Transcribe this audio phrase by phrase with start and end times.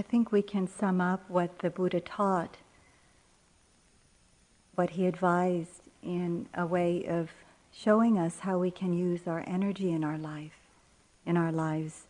[0.00, 2.56] I think we can sum up what the Buddha taught,
[4.74, 7.28] what he advised in a way of
[7.70, 10.56] showing us how we can use our energy in our life,
[11.26, 12.06] in our lives.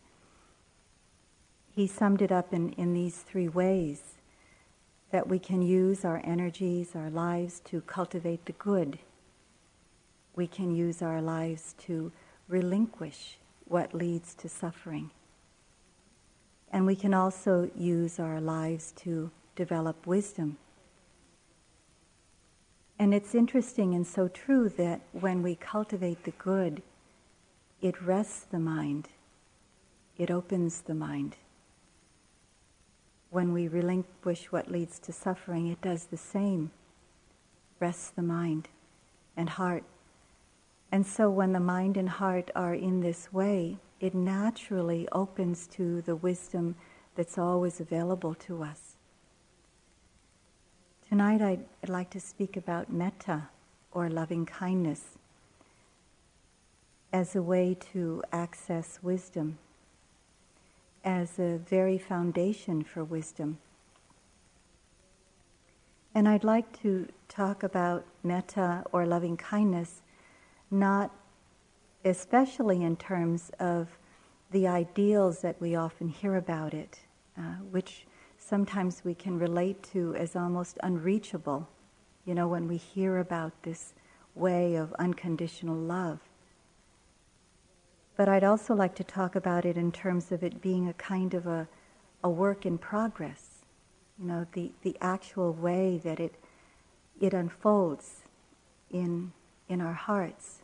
[1.75, 4.01] He summed it up in, in these three ways
[5.11, 8.99] that we can use our energies, our lives to cultivate the good.
[10.33, 12.13] We can use our lives to
[12.47, 15.11] relinquish what leads to suffering.
[16.71, 20.57] And we can also use our lives to develop wisdom.
[22.97, 26.81] And it's interesting and so true that when we cultivate the good,
[27.81, 29.09] it rests the mind,
[30.17, 31.35] it opens the mind
[33.31, 36.69] when we relinquish what leads to suffering, it does the same.
[37.79, 38.67] Rests the mind
[39.35, 39.83] and heart.
[40.91, 46.01] And so when the mind and heart are in this way, it naturally opens to
[46.01, 46.75] the wisdom
[47.15, 48.95] that's always available to us.
[51.07, 53.49] Tonight I'd, like to speak about metta
[53.91, 55.17] or loving kindness
[57.13, 59.57] as a way to access wisdom
[61.03, 63.57] as a very foundation for wisdom.
[66.15, 70.01] And I'd like to talk about metta or loving kindness,
[70.71, 71.11] not
[72.03, 73.97] especially in terms of
[74.51, 76.99] the ideals that we often hear about it,
[77.37, 78.05] uh, which
[78.37, 81.67] sometimes we can relate to as almost unreachable.
[82.25, 83.93] You know, when we hear about this
[84.35, 86.19] way of unconditional love.
[88.15, 91.33] But I'd also like to talk about it in terms of it being a kind
[91.33, 91.67] of a,
[92.23, 93.65] a work in progress.
[94.19, 96.35] You know, the, the actual way that it,
[97.19, 98.21] it unfolds
[98.91, 99.31] in,
[99.67, 100.60] in our hearts.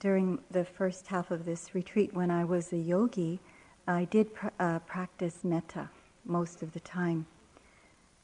[0.00, 3.40] During the first half of this retreat, when I was a yogi,
[3.86, 5.90] I did pr- uh, practice metta
[6.24, 7.26] most of the time.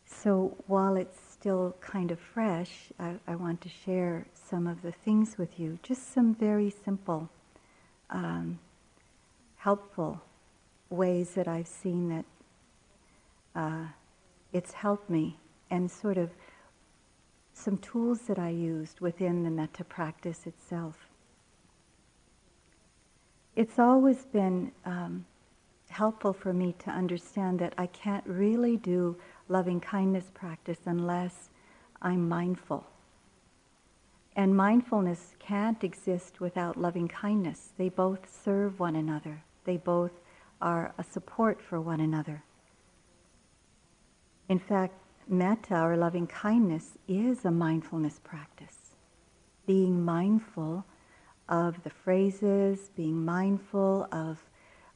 [0.06, 4.92] So while it's still kind of fresh, I, I, want to share some of the
[4.92, 5.78] things with you.
[5.82, 7.28] Just some very simple,
[8.10, 8.58] um,
[9.56, 10.20] helpful
[10.88, 12.24] ways that I've seen that
[13.54, 13.86] uh,
[14.52, 15.38] it's helped me,
[15.70, 16.30] and sort of
[17.52, 21.09] some tools that I used within the metta practice itself.
[23.60, 25.26] It's always been um,
[25.90, 29.18] helpful for me to understand that I can't really do
[29.50, 31.50] loving kindness practice unless
[32.00, 32.86] I'm mindful.
[34.34, 37.74] And mindfulness can't exist without loving kindness.
[37.76, 40.12] They both serve one another, they both
[40.62, 42.42] are a support for one another.
[44.48, 44.94] In fact,
[45.28, 48.96] metta or loving kindness is a mindfulness practice.
[49.66, 50.86] Being mindful
[51.50, 54.38] of the phrases, being mindful of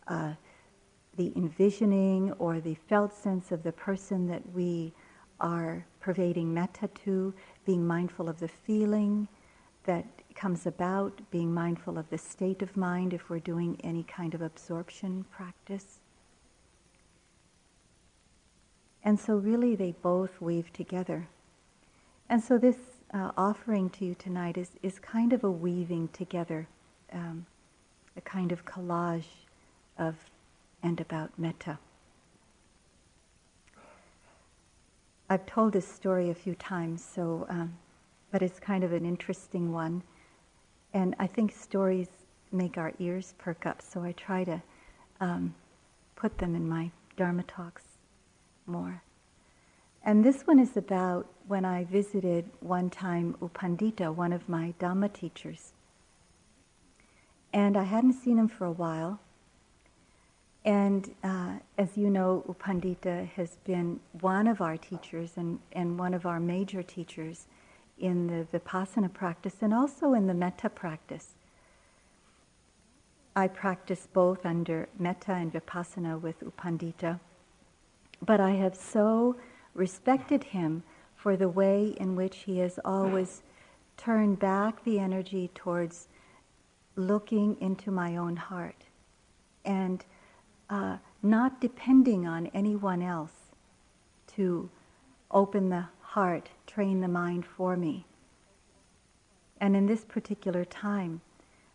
[0.07, 0.33] uh,
[1.17, 4.93] the envisioning or the felt sense of the person that we
[5.41, 7.35] are pervading metta to,
[7.67, 9.29] being mindful of the feeling
[9.85, 14.35] that comes about, being mindful of the state of mind if we're doing any kind
[14.35, 16.01] of absorption practice.
[19.03, 21.29] And so, really, they both weave together.
[22.29, 22.77] And so, this
[23.15, 26.67] uh, offering to you tonight is, is kind of a weaving together,
[27.13, 27.47] um,
[28.17, 29.47] a kind of collage
[29.99, 30.17] of
[30.83, 31.79] and about metta.
[35.31, 37.79] I've told this story a few times, so um,
[38.31, 40.03] but it's kind of an interesting one,
[40.93, 42.09] and I think stories
[42.53, 43.81] make our ears perk up.
[43.81, 44.61] So I try to
[45.21, 45.55] um,
[46.17, 47.85] put them in my dharma talks
[48.67, 49.03] more.
[50.05, 54.75] And this one is about when I visited one time U Pandita, one of my
[54.79, 55.73] Dhamma teachers.
[57.53, 59.21] And I hadn't seen him for a while,
[60.65, 65.99] and uh, as you know, U Pandita has been one of our teachers and, and
[65.99, 67.47] one of our major teachers
[67.99, 71.35] in the Vipassana practice and also in the Metta practice.
[73.37, 77.21] I practice both under Metta and Vipassana with U Pandita.
[78.23, 79.37] But I have so
[79.75, 80.83] respected him
[81.17, 83.43] for the way in which he has always
[83.97, 86.09] turned back the energy towards
[86.97, 88.85] looking into my own heart
[89.65, 90.05] and
[90.71, 93.33] uh, not depending on anyone else
[94.27, 94.69] to
[95.31, 98.07] open the heart, train the mind for me.
[99.61, 101.21] And in this particular time,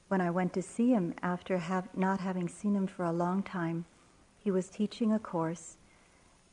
[0.07, 3.43] when I went to see him after have, not having seen him for a long
[3.43, 3.85] time,
[4.37, 5.77] he was teaching a course,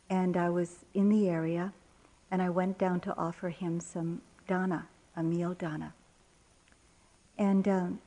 [0.09, 1.73] and I was in the area,
[2.31, 4.87] and I went down to offer him some dana,
[5.17, 5.95] a meal dana.
[7.39, 7.99] And um,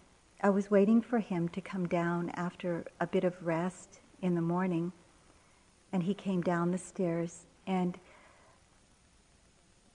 [0.42, 4.42] I was waiting for him to come down after a bit of rest in the
[4.42, 4.92] morning,
[5.92, 7.98] and he came down the stairs, and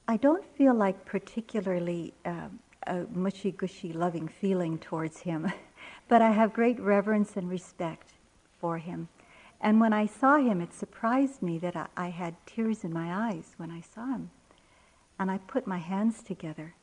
[0.07, 5.51] I don't feel like particularly um, a mushy gushy loving feeling towards him,
[6.09, 8.13] but I have great reverence and respect
[8.61, 9.09] for him.
[9.65, 13.31] And when I saw him, it surprised me that I, I had tears in my
[13.31, 14.31] eyes when I saw him.
[15.19, 16.75] And I put my hands together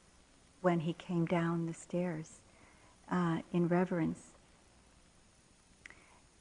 [0.61, 2.41] when he came down the stairs
[3.11, 4.31] uh, in reverence.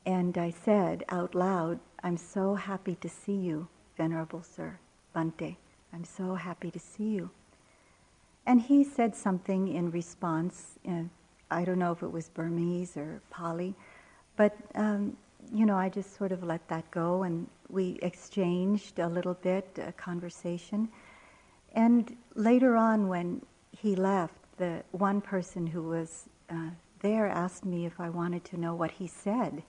[0.07, 4.79] And I said out loud, I'm so happy to see you, Venerable Sir,
[5.15, 5.57] Bhante.
[5.93, 7.31] I'm so happy to see you.
[8.47, 10.79] And he said something in response.
[10.89, 11.03] Uh,
[11.51, 13.75] I don't know if it was Burmese or Pali,
[14.37, 15.19] but um,
[15.53, 19.79] you know, I just sort of let that go, and we exchanged a little bit,
[19.85, 20.89] a conversation.
[21.75, 23.43] And later on, when
[23.77, 26.71] he left, the one person who was uh,
[27.01, 29.63] there asked me if I wanted to know what he said.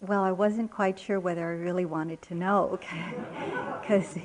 [0.00, 2.78] Well, I wasn't quite sure whether I really wanted to know,
[3.80, 4.18] because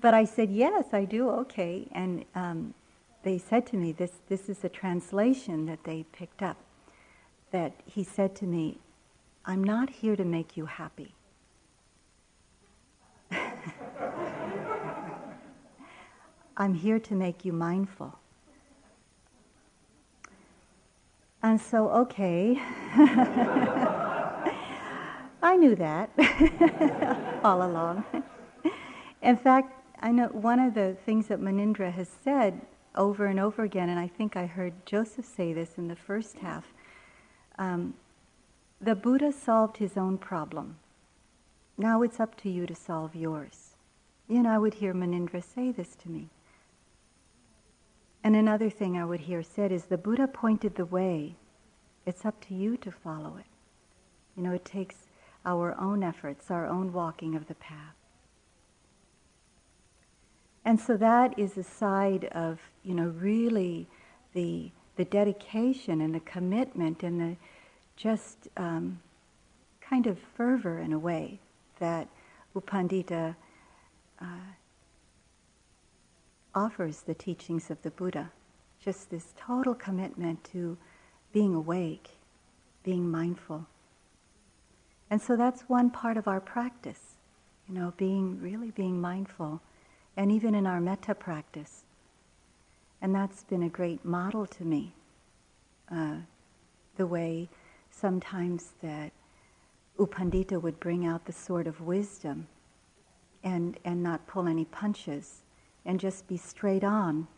[0.00, 1.88] but I said, yes, I do, okay.
[1.92, 2.74] And um,
[3.22, 6.56] they said to me, this, this is a translation that they picked up,
[7.50, 8.78] that he said to me,
[9.44, 11.14] I'm not here to make you happy.
[16.56, 18.18] I'm here to make you mindful.
[21.42, 22.56] And so, okay.
[25.42, 26.10] I knew that
[27.44, 28.04] all along.
[29.22, 32.60] In fact, I know one of the things that Munindra has said
[32.94, 36.38] over and over again, and I think I heard Joseph say this in the first
[36.38, 36.72] half
[37.58, 37.94] um,
[38.82, 40.76] the Buddha solved his own problem.
[41.78, 43.76] Now it's up to you to solve yours.
[44.28, 46.28] You know, I would hear Munindra say this to me.
[48.24, 51.36] And another thing I would hear said is the Buddha pointed the way.
[52.06, 53.46] It's up to you to follow it.
[54.36, 55.06] You know, it takes
[55.44, 57.94] our own efforts, our own walking of the path.
[60.64, 63.88] And so that is a side of, you know, really
[64.32, 67.36] the, the dedication and the commitment and the
[68.02, 68.98] just um,
[69.80, 71.38] kind of fervor in a way
[71.78, 72.08] that
[72.52, 73.36] U Pandita
[74.20, 74.24] uh,
[76.52, 78.32] offers the teachings of the Buddha.
[78.84, 80.76] Just this total commitment to
[81.32, 82.10] being awake,
[82.82, 83.66] being mindful.
[85.08, 87.14] And so that's one part of our practice,
[87.68, 89.60] you know, being really being mindful
[90.16, 91.84] and even in our metta practice.
[93.00, 94.92] And that's been a great model to me.
[95.88, 96.16] Uh,
[96.96, 97.48] the way
[97.92, 99.12] sometimes that
[99.98, 102.48] U Pandita would bring out the sword of wisdom
[103.44, 105.42] and, and not pull any punches
[105.84, 107.28] and just be straight on,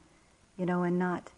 [0.57, 1.31] you know, and not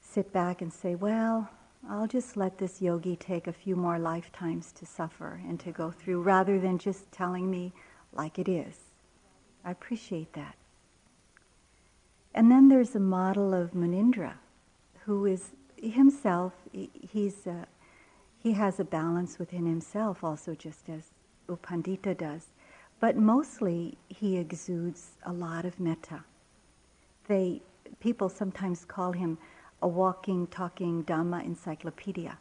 [0.00, 1.48] sit back and say, well,
[1.88, 5.90] I'll just let this yogi take a few more lifetimes to suffer and to go
[5.90, 7.72] through rather than just telling me
[8.12, 8.76] like it is.
[9.64, 10.56] I appreciate that.
[12.34, 14.34] And then there's a model of Munindra,
[15.04, 17.66] who is himself, he's a,
[18.46, 21.10] he has a balance within himself also, just as
[21.48, 22.46] U Pandita does.
[23.00, 26.22] But mostly he exudes a lot of metta.
[27.26, 27.62] They,
[27.98, 29.36] people sometimes call him
[29.82, 32.38] a walking, talking Dhamma encyclopedia,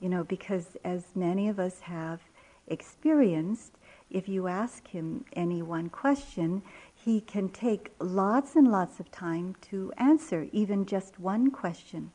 [0.00, 2.20] you know, because as many of us have
[2.66, 3.72] experienced,
[4.10, 6.60] if you ask him any one question,
[6.94, 12.12] he can take lots and lots of time to answer even just one question.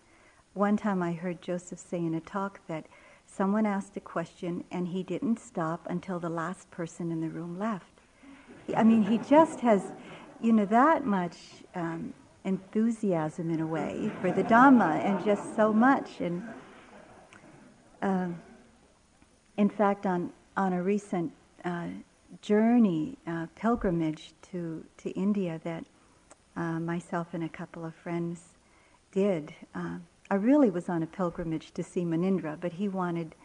[0.53, 2.86] One time I heard Joseph say in a talk that
[3.36, 7.58] someone asked a question and he didn't stop until the last person in the room
[7.58, 8.02] left.
[8.75, 9.92] I mean, he just has,
[10.42, 11.38] you know, that much
[11.74, 12.13] um,
[12.44, 16.20] enthusiasm in a way for the Dhamma and just so much.
[16.20, 16.44] And
[18.02, 18.28] uh,
[19.58, 21.32] in fact, on, on a recent
[21.66, 21.88] uh,
[22.42, 25.86] journey, uh, pilgrimage to, to India that
[26.56, 28.42] uh, myself and a couple of friends
[29.12, 29.54] did.
[29.74, 29.98] Uh,
[30.30, 33.36] I really was on a pilgrimage to see Munindra, but he wanted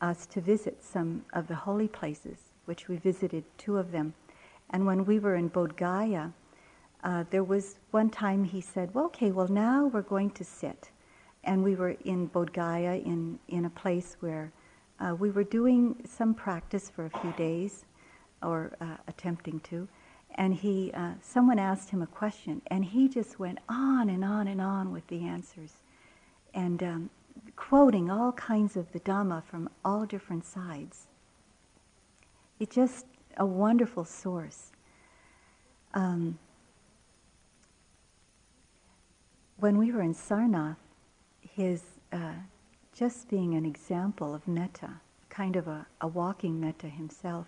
[0.00, 4.14] us to visit some of the holy places, which we visited two of them.
[4.70, 6.32] And when we were in Bodh Gaya,
[7.02, 10.90] uh, there was one time he said, well, okay, well, now we're going to sit.
[11.44, 14.52] And we were in Bodh Gaya in, in a place where
[14.98, 17.86] uh, we were doing some practice for a few days
[18.42, 19.88] or uh, attempting to.
[20.34, 24.46] And he, uh, someone asked him a question, and he just went on and on
[24.46, 25.72] and on with the answers,
[26.54, 27.10] and um,
[27.56, 31.06] quoting all kinds of the Dhamma from all different sides.
[32.58, 34.72] It's just a wonderful source.
[35.94, 36.38] Um,
[39.58, 40.76] when we were in Sarnath,
[41.40, 42.32] his uh,
[42.94, 47.46] just being an example of metta kind of a, a walking metta himself.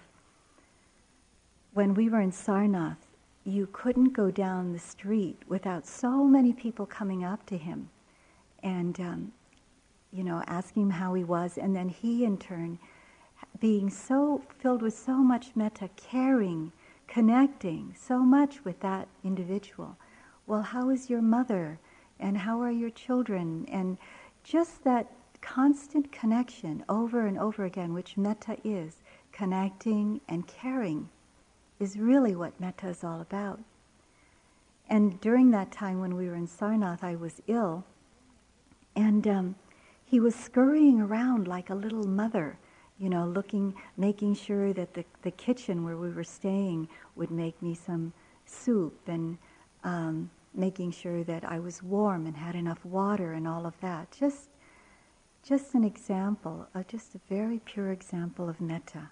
[1.74, 3.04] When we were in Sarnath,
[3.44, 7.90] you couldn't go down the street without so many people coming up to him
[8.62, 9.32] and, um,
[10.12, 12.78] you know, asking him how he was, and then he in turn
[13.60, 16.72] being so filled with so much metta, caring,
[17.06, 19.96] connecting so much with that individual.
[20.46, 21.78] Well, how is your mother?
[22.18, 23.66] And how are your children?
[23.70, 23.98] And
[24.44, 29.02] just that constant connection over and over again, which metta is,
[29.32, 31.08] connecting and caring,
[31.80, 33.60] is really what metta is all about.
[34.88, 37.84] And during that time when we were in Sarnath, I was ill,
[38.96, 39.54] and um,
[40.04, 42.58] he was scurrying around like a little mother,
[42.98, 47.60] you know, looking, making sure that the, the kitchen where we were staying would make
[47.62, 48.12] me some
[48.44, 49.38] soup and
[49.84, 54.14] um, making sure that I was warm and had enough water and all of that.
[54.18, 54.50] Just,
[55.42, 59.10] just an example, of just a very pure example of metta.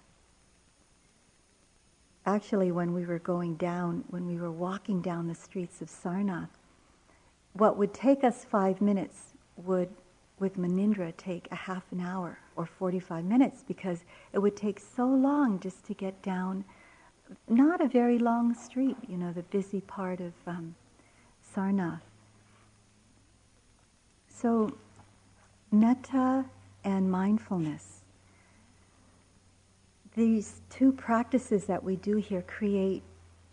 [2.25, 6.49] Actually, when we were going down, when we were walking down the streets of Sarnath,
[7.53, 9.89] what would take us five minutes would,
[10.39, 13.99] with Munindra take a half an hour or 45 minutes because
[14.33, 16.63] it would take so long just to get down,
[17.47, 20.75] not a very long street, you know, the busy part of um,
[21.55, 22.01] Sarnath.
[24.29, 24.75] So,
[25.71, 26.45] metta
[26.83, 27.99] and mindfulness.
[30.15, 33.03] These two practices that we do here create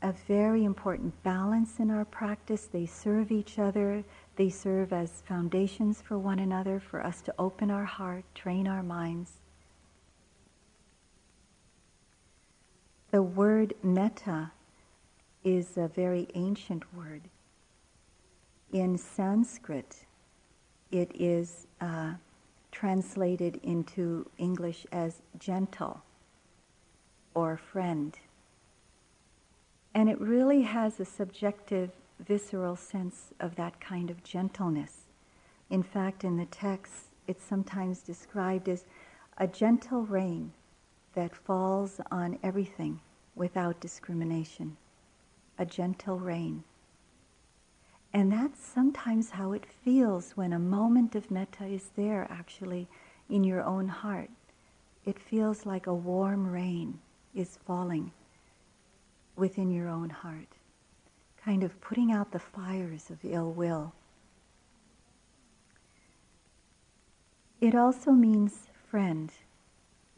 [0.03, 2.67] a very important balance in our practice.
[2.67, 4.05] They serve each other,
[4.39, 8.85] they serve as foundations for one another, for us to open our heart, train our
[8.85, 9.33] minds.
[13.11, 14.53] The word metta
[15.43, 17.23] is a very ancient word.
[18.73, 20.07] In Sanskrit,
[20.93, 22.13] it is uh,
[22.71, 26.03] translated into English as gentle
[27.35, 28.17] or friend.
[29.95, 35.07] And it really has a subjective, visceral sense of that kind of gentleness.
[35.71, 38.85] In fact, in the text, it's sometimes described as
[39.37, 40.53] a gentle rain
[41.15, 43.01] that falls on everything
[43.35, 44.77] without discrimination.
[45.59, 46.65] A gentle rain.
[48.13, 52.89] And that's sometimes how it feels when a moment of metta is there, actually,
[53.29, 54.31] in your own heart.
[55.05, 57.01] It feels like a warm rain
[57.35, 58.13] is falling
[59.37, 60.58] within your own heart,
[61.49, 63.95] kind of putting out the fires of ill will.
[67.59, 69.33] It also means friend,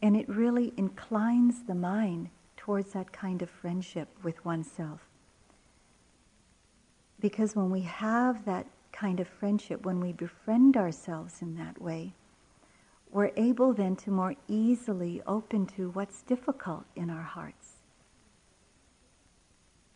[0.03, 5.03] and it really inclines the mind towards that kind of friendship with oneself.
[7.21, 12.13] Because when we have that kind of friendship, when we befriend ourselves in that way,
[13.13, 17.70] we're able then to more easily open to what's difficult in our hearts.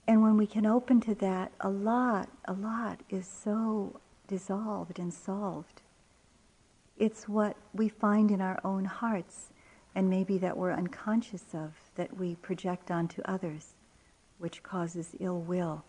[0.06, 5.12] And when we can open to that, a lot, a lot is so dissolved and
[5.12, 5.82] solved.
[6.96, 9.50] It's what we find in our own hearts,
[9.94, 13.74] and maybe that we're unconscious of, that we project onto others,
[14.38, 15.84] which causes ill will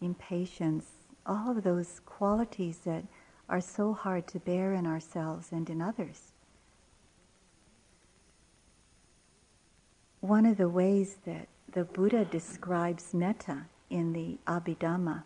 [0.00, 0.86] impatience,
[1.26, 3.04] all of those qualities that
[3.48, 6.32] are so hard to bear in ourselves and in others.
[10.20, 15.22] One of the ways that the Buddha describes metta in the Abhidhamma,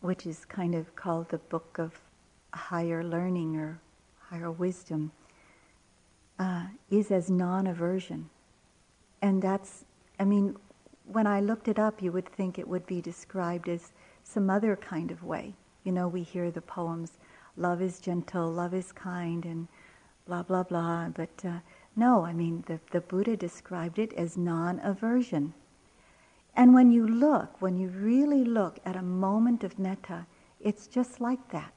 [0.00, 1.92] which is kind of called the book of
[2.52, 3.80] higher learning or
[4.18, 5.12] higher wisdom,
[6.38, 8.28] uh, is as non aversion.
[9.22, 9.84] And that's,
[10.18, 10.56] I mean,
[11.06, 13.92] when I looked it up, you would think it would be described as
[14.24, 15.54] some other kind of way.
[15.84, 17.12] You know, we hear the poems,
[17.56, 19.68] love is gentle, love is kind, and
[20.26, 21.08] blah, blah, blah.
[21.08, 21.58] But uh,
[21.96, 25.54] no, I mean, the, the Buddha described it as non aversion.
[26.54, 30.26] And when you look, when you really look at a moment of metta,
[30.60, 31.72] it's just like that.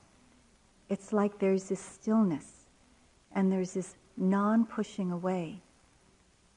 [0.89, 2.67] It's like there's this stillness
[3.33, 5.61] and there's this non pushing away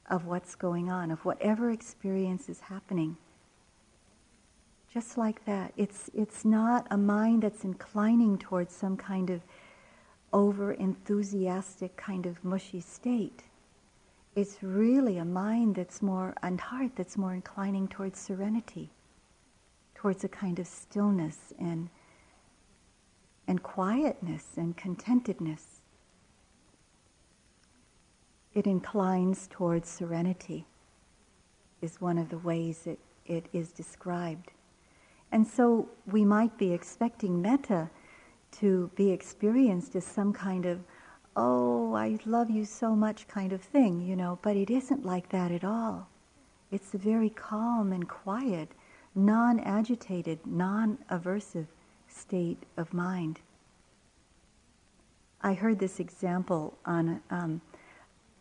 [0.09, 3.17] of what's going on, of whatever experience is happening.
[4.93, 5.73] Just like that.
[5.75, 9.41] It's, it's not a mind that's inclining towards some kind of
[10.31, 13.43] over enthusiastic kind of mushy state.
[14.37, 18.91] It's really a mind that's more, and heart that's more inclining towards serenity,
[19.95, 21.89] towards a kind of stillness and,
[23.47, 25.81] and quietness and contentedness
[28.53, 30.65] it inclines towards serenity,
[31.81, 34.51] is one of the ways it, it is described.
[35.31, 37.89] And so we might be expecting metta
[38.59, 40.79] to be experienced as some kind of
[41.37, 45.29] oh, I love you so much kind of thing, you know, but it isn't like
[45.29, 46.09] that at all.
[46.71, 48.69] It's a very calm and quiet,
[49.15, 51.67] non agitated, non aversive
[52.07, 53.39] state of mind.
[55.41, 57.61] I heard this example on um,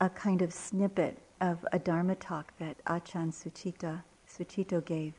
[0.00, 5.12] a kind of snippet of a Dharma talk that Ajahn Suchita, Sucitto gave.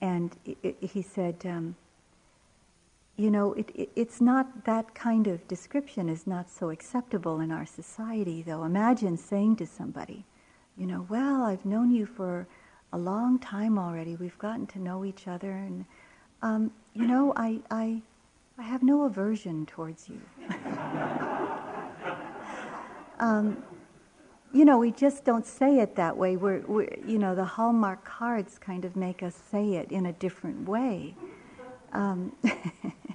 [0.00, 0.34] And
[0.80, 1.76] he said, um,
[3.16, 7.50] you know, it, it, it's not that kind of description is not so acceptable in
[7.50, 8.64] our society, though.
[8.64, 10.24] Imagine saying to somebody,
[10.76, 12.46] you know, well, I've known you for
[12.92, 14.16] a long time already.
[14.16, 15.86] We've gotten to know each other, and
[16.42, 18.02] um, you know, I, I,
[18.58, 20.20] I have no aversion towards you.
[23.18, 23.62] um,
[24.52, 26.36] you know, we just don't say it that way.
[26.36, 30.12] We're, we're, you know, the Hallmark cards kind of make us say it in a
[30.12, 31.14] different way.
[31.92, 32.32] Um,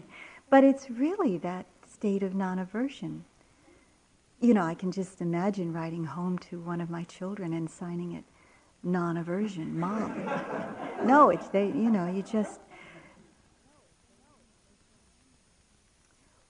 [0.51, 3.23] but it's really that state of non aversion.
[4.41, 8.11] You know, I can just imagine writing home to one of my children and signing
[8.11, 8.25] it
[8.83, 10.29] non aversion, mom.
[11.05, 12.59] no, it's, they, you know, you just.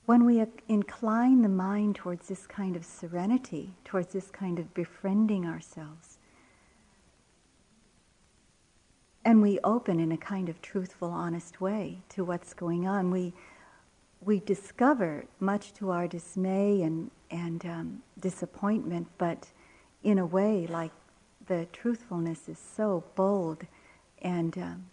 [0.08, 5.46] When we incline the mind towards this kind of serenity, towards this kind of befriending
[5.46, 6.18] ourselves,
[9.24, 13.34] and we open in a kind of truthful, honest way to what's going on, we
[14.24, 19.48] we discover, much to our dismay and, and um, disappointment, but
[20.04, 20.92] in a way, like
[21.48, 23.66] the truthfulness is so bold
[24.22, 24.86] and um,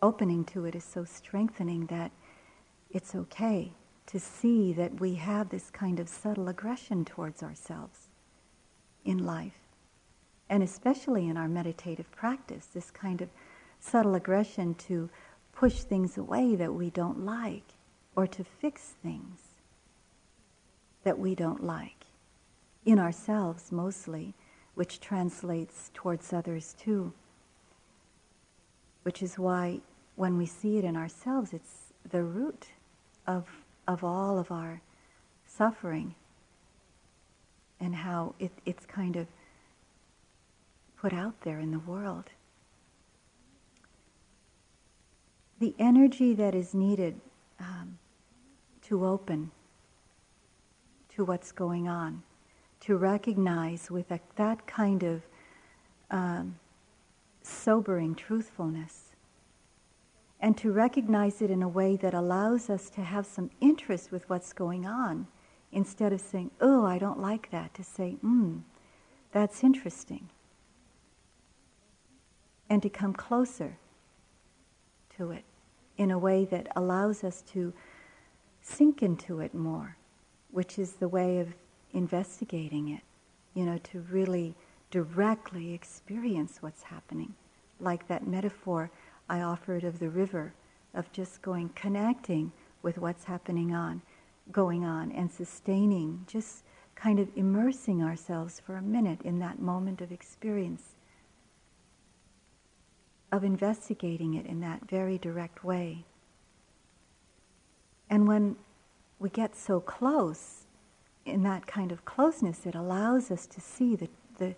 [0.00, 2.10] opening to it is so strengthening that
[2.90, 3.72] it's okay
[4.06, 8.08] to see that we have this kind of subtle aggression towards ourselves
[9.04, 9.58] in life.
[10.48, 13.28] And especially in our meditative practice, this kind of
[13.78, 15.08] subtle aggression to
[15.52, 17.74] push things away that we don't like
[18.16, 19.40] or to fix things
[21.04, 22.04] that we don't like,
[22.84, 24.34] in ourselves mostly,
[24.74, 27.12] which translates towards others too.
[29.02, 29.80] Which is why
[30.16, 32.66] when we see it in ourselves, it's the root
[33.26, 33.46] of,
[33.88, 34.82] of all of our
[35.46, 36.14] suffering
[37.80, 39.26] and how it, it's kind of
[41.00, 42.24] put out there in the world.
[45.58, 47.20] The energy that is needed
[47.58, 47.98] um,
[48.90, 49.52] to open
[51.08, 52.20] to what's going on,
[52.80, 55.22] to recognize with a, that kind of
[56.10, 56.58] um,
[57.40, 59.14] sobering truthfulness,
[60.40, 64.28] and to recognize it in a way that allows us to have some interest with
[64.28, 65.24] what's going on
[65.70, 68.58] instead of saying, oh, I don't like that, to say, hmm,
[69.30, 70.28] that's interesting.
[72.68, 73.78] And to come closer
[75.16, 75.44] to it
[75.96, 77.72] in a way that allows us to
[78.70, 79.96] sink into it more,
[80.50, 81.54] which is the way of
[81.92, 83.02] investigating it,
[83.54, 84.54] you know, to really
[84.90, 87.34] directly experience what's happening.
[87.80, 88.90] Like that metaphor
[89.28, 90.52] I offered of the river,
[90.94, 92.52] of just going, connecting
[92.82, 94.02] with what's happening on,
[94.50, 100.00] going on, and sustaining, just kind of immersing ourselves for a minute in that moment
[100.00, 100.82] of experience,
[103.32, 106.04] of investigating it in that very direct way.
[108.10, 108.56] And when
[109.18, 110.66] we get so close,
[111.24, 114.54] in that kind of closeness, it allows us to see the, the,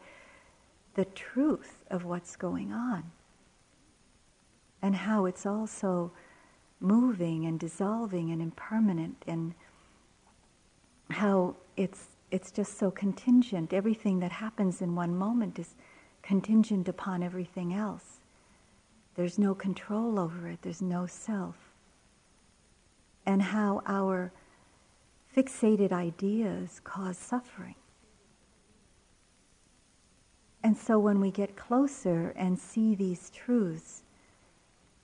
[0.95, 3.05] the truth of what's going on
[4.81, 6.11] and how it's also
[6.81, 9.55] moving and dissolving and impermanent and
[11.11, 13.75] how it's it's just so contingent.
[13.75, 15.75] Everything that happens in one moment is
[16.23, 18.21] contingent upon everything else.
[19.17, 20.63] There's no control over it.
[20.63, 21.72] There's no self
[23.25, 24.33] and how our
[25.35, 27.75] fixated ideas cause suffering.
[30.63, 34.03] And so when we get closer and see these truths,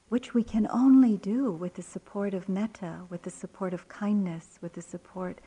[0.08, 4.58] which we can only do with the support of metta, with the support of kindness,
[4.62, 5.40] with the support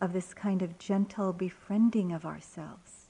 [0.00, 3.06] of this kind of gentle befriending of ourselves.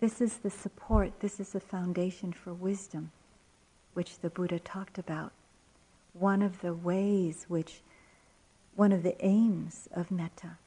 [0.00, 3.12] This is the support, this is the foundation for wisdom,
[3.94, 5.32] which the Buddha talked about
[6.18, 7.82] one of the ways which,
[8.74, 10.58] one of the aims of metta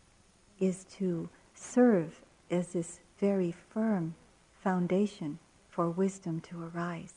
[0.59, 4.15] is to serve as this very firm
[4.63, 7.13] foundation for wisdom to arise.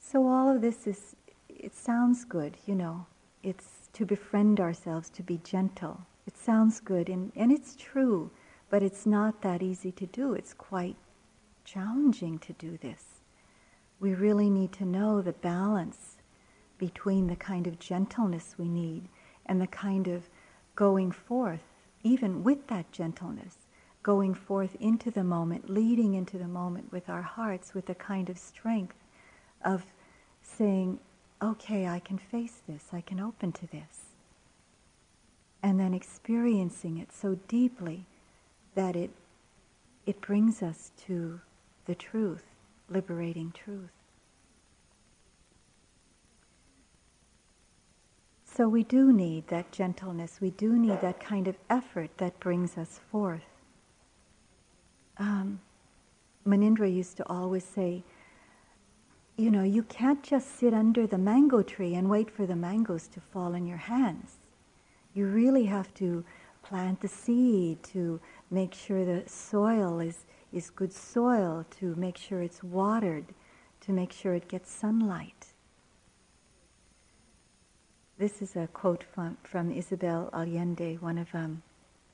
[0.00, 1.14] So all of this is,
[1.48, 3.06] it sounds good, you know.
[3.42, 6.00] It's to befriend ourselves, to be gentle.
[6.26, 8.30] It sounds good, and, and it's true,
[8.70, 10.34] but it's not that easy to do.
[10.34, 10.96] It's quite
[11.72, 13.04] challenging to do this.
[14.00, 16.16] We really need to know the balance
[16.78, 19.08] between the kind of gentleness we need
[19.46, 20.28] and the kind of
[20.74, 21.62] going forth,
[22.02, 23.58] even with that gentleness,
[24.02, 28.30] going forth into the moment, leading into the moment with our hearts with a kind
[28.30, 28.96] of strength
[29.64, 29.84] of
[30.42, 30.98] saying,
[31.42, 34.16] okay, I can face this, I can open to this.
[35.62, 38.06] And then experiencing it so deeply
[38.74, 39.10] that it,
[40.06, 41.40] it brings us to
[41.86, 42.44] the truth,
[42.88, 43.90] liberating truth.
[48.44, 52.76] So we do need that gentleness, we do need that kind of effort that brings
[52.76, 53.44] us forth.
[55.18, 55.60] Um,
[56.46, 58.02] Munindra used to always say,
[59.36, 63.08] you know, you can't just sit under the mango tree and wait for the mangoes
[63.08, 64.36] to fall in your hands.
[65.14, 66.24] You really have to
[66.62, 72.42] plant the seed to make sure the soil is, is good soil, to make sure
[72.42, 73.26] it's watered,
[73.80, 75.46] to make sure it gets sunlight.
[78.18, 81.62] This is a quote from, from Isabel Allende, one of um,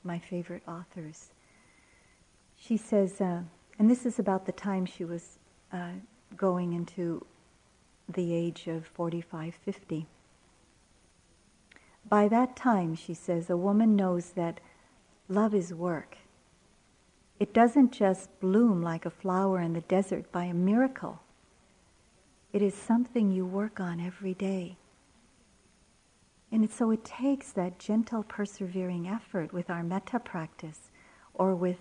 [0.03, 1.31] my favorite authors.
[2.55, 3.41] She says, uh,
[3.77, 5.39] and this is about the time she was
[5.73, 5.91] uh,
[6.35, 7.25] going into
[8.07, 10.07] the age of 45, 50.
[12.07, 14.61] By that time, she says, a woman knows that
[15.27, 16.16] love is work.
[17.39, 21.21] It doesn't just bloom like a flower in the desert by a miracle.
[22.51, 24.77] It is something you work on every day.
[26.51, 30.89] And so it takes that gentle, persevering effort with our metta practice
[31.33, 31.77] or with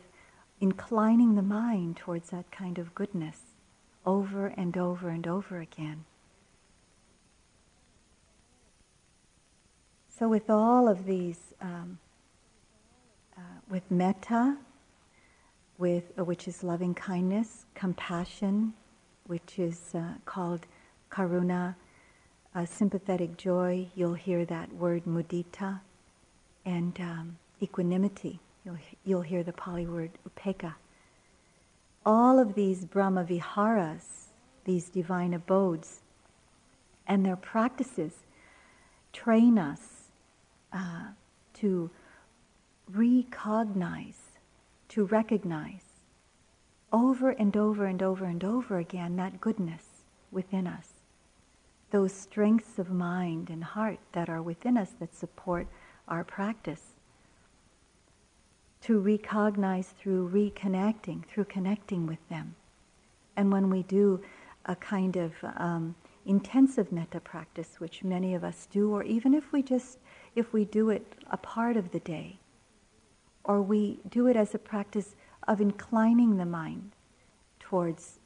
[0.60, 3.40] inclining the mind towards that kind of goodness
[4.04, 6.04] over and over and over again.
[10.08, 11.98] So, with all of these, um,
[13.36, 14.56] uh, with metta,
[15.78, 18.72] with, uh, which is loving kindness, compassion,
[19.26, 20.66] which is uh, called
[21.10, 21.74] karuna,
[22.54, 25.80] uh, sympathetic joy, you'll hear that word mudita,
[26.64, 30.74] and um, equanimity, you'll, you'll hear the Pali word upekkha.
[32.04, 34.28] All of these Brahma viharas,
[34.64, 36.00] these divine abodes,
[37.06, 38.12] and their practices
[39.12, 40.10] train us
[40.72, 41.08] uh,
[41.54, 41.90] to
[42.92, 44.25] recognize,
[44.96, 45.84] to recognize
[46.92, 49.84] over and over and over and over again that goodness
[50.32, 50.96] within us
[51.90, 55.66] those strengths of mind and heart that are within us that support
[56.08, 56.82] our practice.
[58.82, 62.54] To recognize through reconnecting, through connecting with them.
[63.36, 64.20] And when we do
[64.66, 69.52] a kind of um, intensive metta practice, which many of us do, or even if
[69.52, 69.98] we just
[70.34, 72.38] if we do it a part of the day,
[73.46, 75.14] or we do it as a practice
[75.46, 76.90] of inclining the mind
[77.60, 78.18] towards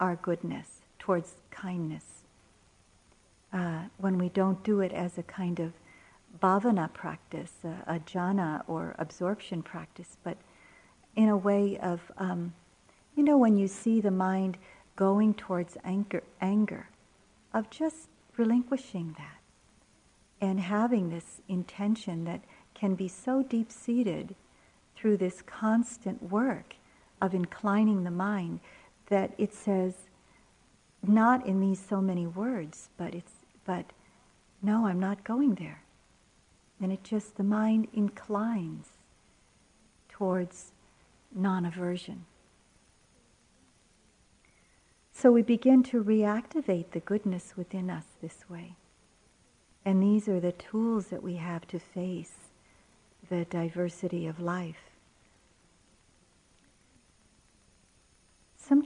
[0.00, 2.22] our goodness, towards kindness.
[3.52, 5.72] Uh, when we don't do it as a kind of
[6.40, 10.36] bhavana practice, a, a jhana or absorption practice, but
[11.16, 12.54] in a way of, um,
[13.16, 14.56] you know, when you see the mind
[14.96, 16.88] going towards anger, anger,
[17.52, 19.38] of just relinquishing that
[20.40, 22.40] and having this intention that
[22.74, 24.34] can be so deep seated
[25.04, 26.76] through this constant work
[27.20, 28.58] of inclining the mind
[29.10, 29.92] that it says,
[31.06, 33.32] not in these so many words, but it's
[33.66, 33.84] but
[34.62, 35.82] no, I'm not going there.
[36.80, 38.92] And it just, the mind inclines
[40.08, 40.72] towards
[41.34, 42.24] non aversion.
[45.12, 48.74] So we begin to reactivate the goodness within us this way.
[49.84, 52.32] And these are the tools that we have to face
[53.28, 54.93] the diversity of life.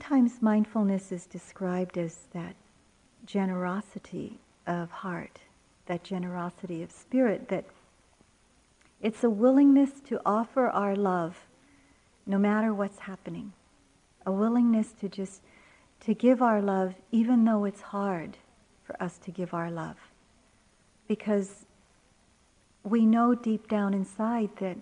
[0.09, 2.55] Sometimes mindfulness is described as that
[3.27, 5.41] generosity of heart,
[5.85, 7.65] that generosity of spirit, that
[9.03, 11.45] it's a willingness to offer our love
[12.25, 13.53] no matter what's happening.
[14.25, 15.43] A willingness to just
[15.99, 18.37] to give our love even though it's hard
[18.83, 19.97] for us to give our love.
[21.07, 21.67] Because
[22.83, 24.77] we know deep down inside that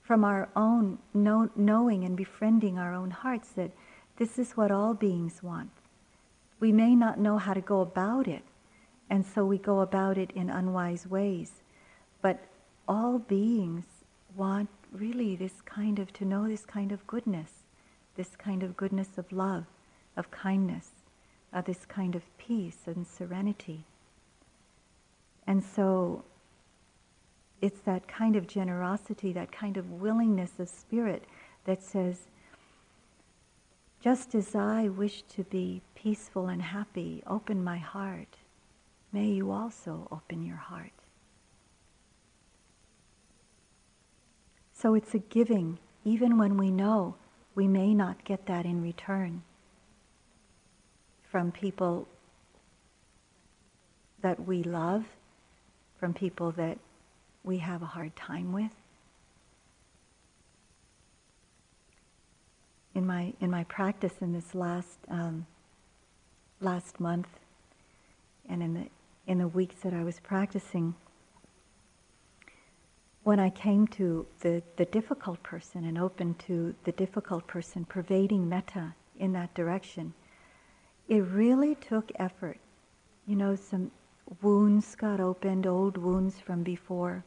[0.00, 3.72] from our own know, knowing and befriending our own hearts that
[4.18, 5.70] this is what all beings want.
[6.60, 8.42] We may not know how to go about it,
[9.08, 11.52] and so we go about it in unwise ways.
[12.20, 12.40] But
[12.88, 13.84] all beings
[14.36, 17.50] want really this kind of, to know this kind of goodness,
[18.16, 19.66] this kind of goodness of love,
[20.16, 20.90] of kindness,
[21.52, 23.84] of this kind of peace and serenity.
[25.46, 26.24] And so
[27.60, 31.24] it's that kind of generosity, that kind of willingness of spirit
[31.64, 32.18] that says,
[34.00, 38.36] just as I wish to be peaceful and happy, open my heart
[39.12, 40.92] may you also open your heart.
[44.72, 47.16] So it's a giving, even when we know
[47.54, 49.42] we may not get that in return
[51.30, 52.06] from people
[54.20, 55.04] that we love,
[55.98, 56.78] from people that
[57.42, 58.72] we have a hard time with.
[62.98, 65.46] In my in my practice in this last um,
[66.60, 67.28] last month,
[68.48, 68.86] and in the
[69.28, 70.96] in the weeks that I was practicing,
[73.22, 78.48] when I came to the, the difficult person and open to the difficult person, pervading
[78.48, 80.12] metta in that direction,
[81.06, 82.58] it really took effort.
[83.28, 83.92] You know, some
[84.42, 87.22] wounds got opened, old wounds from before,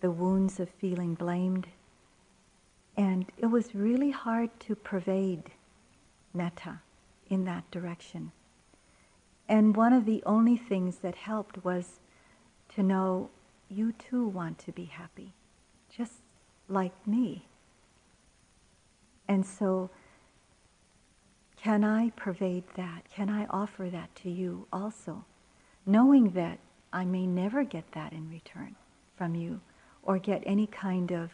[0.00, 1.68] the wounds of feeling blamed.
[2.96, 5.50] And it was really hard to pervade
[6.32, 6.80] metta
[7.28, 8.32] in that direction.
[9.48, 12.00] And one of the only things that helped was
[12.74, 13.30] to know
[13.68, 15.34] you too want to be happy,
[15.90, 16.14] just
[16.68, 17.46] like me.
[19.28, 19.90] And so,
[21.56, 23.10] can I pervade that?
[23.10, 25.24] Can I offer that to you also?
[25.84, 26.58] Knowing that
[26.92, 28.76] I may never get that in return
[29.16, 29.60] from you
[30.02, 31.30] or get any kind of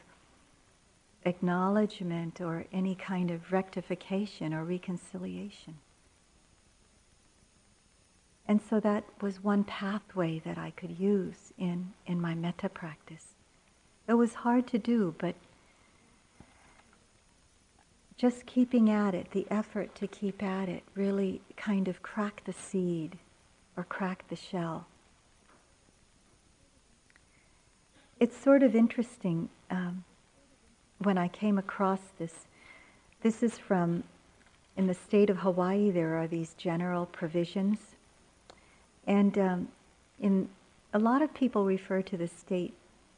[1.25, 5.79] acknowledgement or any kind of rectification or reconciliation.
[8.49, 13.29] And so that was one pathway that I could use in, in my metta practice.
[14.09, 15.37] It was hard to do, but
[18.17, 22.53] just keeping at it, the effort to keep at it, really kind of cracked the
[22.53, 23.17] seed
[23.77, 24.87] or cracked the shell.
[28.21, 30.05] It's sort of interesting um,
[31.03, 32.47] when I came across this.
[33.23, 34.05] This is from,
[34.77, 37.79] in the state of Hawaii, there are these general provisions
[39.07, 39.69] and um,
[40.21, 40.49] in
[40.95, 42.75] a lot of people refer to the state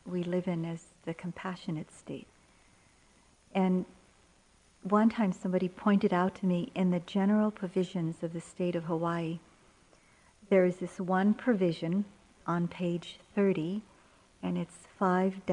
[0.07, 2.27] we live in as the compassionate state.
[3.55, 3.85] And
[4.83, 8.85] one time somebody pointed out to me in the general provisions of the state of
[8.85, 9.39] Hawaii,
[10.51, 12.05] there is this one provision
[12.47, 13.81] on page 30,
[14.43, 15.47] and it's 5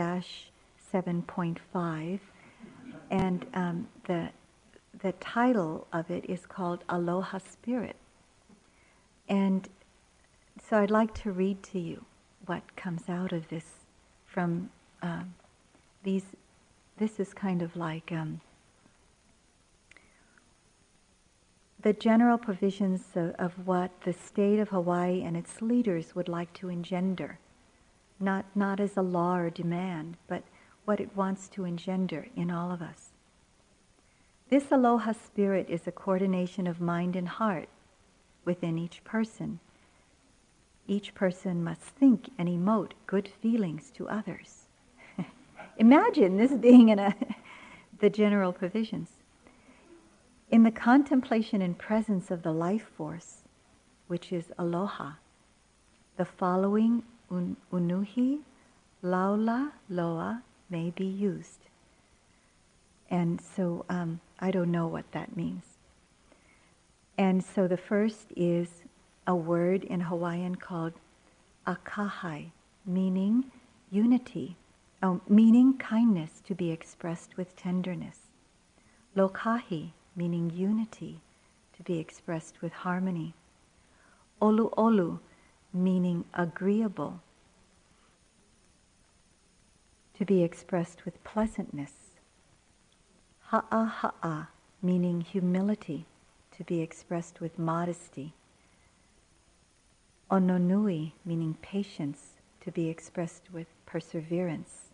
[0.91, 2.19] 7.5.
[3.10, 4.30] And um, the,
[5.01, 7.95] the title of it is called Aloha Spirit.
[9.27, 9.67] And
[10.69, 12.06] so I'd like to read to you
[12.45, 13.65] what comes out of this
[14.25, 14.69] from
[15.01, 15.23] uh,
[16.04, 16.25] these.
[16.97, 18.41] This is kind of like um,
[21.82, 26.54] the general provisions of, of, what the state of Hawaii and its leaders would like
[26.54, 27.39] to engender,
[28.19, 30.43] not, not as a law or demand, but
[30.86, 33.10] what it wants to engender in all of us.
[34.50, 37.70] This aloha spirit is a coordination of mind and heart
[38.46, 39.60] within each person
[40.91, 44.63] each person must think and emote good feelings to others.
[45.78, 47.15] Imagine this being in a,
[48.00, 49.10] the general provisions.
[50.50, 53.44] In the contemplation and presence of the life force,
[54.08, 55.13] which is aloha,
[56.17, 58.39] the following un- unuhi,
[59.02, 61.68] laula, loa may be used.
[63.10, 65.66] And so um, I don't know what that means.
[67.18, 68.70] And so the first is
[69.28, 70.94] a word in Hawaiian called
[71.68, 72.52] akahai,
[72.86, 73.52] meaning
[73.92, 74.56] unity,
[75.04, 78.18] oh, meaning kindness to be expressed with tenderness.
[79.16, 81.20] Lokahi, meaning unity,
[81.76, 83.34] to be expressed with harmony.
[84.42, 85.20] Olu olu,
[85.74, 87.20] meaning agreeable,
[90.22, 91.94] to be expressed with pleasantness.
[93.46, 96.06] Ha'a ha'a, meaning humility,
[96.56, 98.32] to be expressed with modesty.
[100.30, 104.92] Ahonui, meaning patience, to be expressed with perseverance.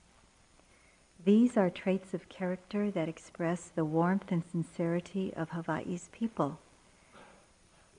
[1.26, 6.58] These are traits of character that express the warmth and sincerity of Hawaii's people.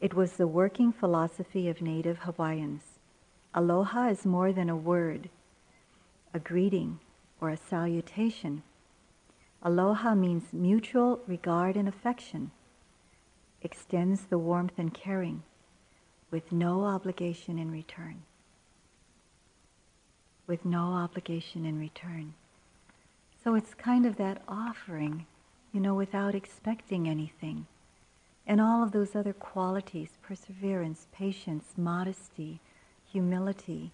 [0.01, 2.85] It was the working philosophy of native Hawaiians.
[3.53, 5.29] Aloha is more than a word,
[6.33, 7.01] a greeting,
[7.41, 8.63] or a salutation.
[9.63, 12.51] Aloha means mutual regard and affection,
[13.63, 15.43] extends the warmth and caring
[16.31, 18.23] with no obligation in return.
[20.47, 22.35] With no obligation in return.
[23.43, 25.27] So it's kind of that offering,
[25.73, 27.67] you know, without expecting anything.
[28.47, 32.61] And all of those other qualities perseverance, patience, modesty,
[33.11, 33.93] humility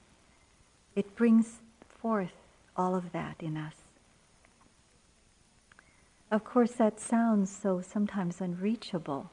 [0.94, 2.43] it brings forth
[2.76, 3.74] all of that in us.
[6.30, 9.30] Of course, that sounds so sometimes unreachable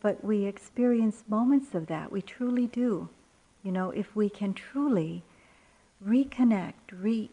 [0.00, 2.12] but we experience moments of that.
[2.12, 3.08] We truly do.
[3.62, 5.22] You know, if we can truly
[6.06, 7.30] reconnect, re-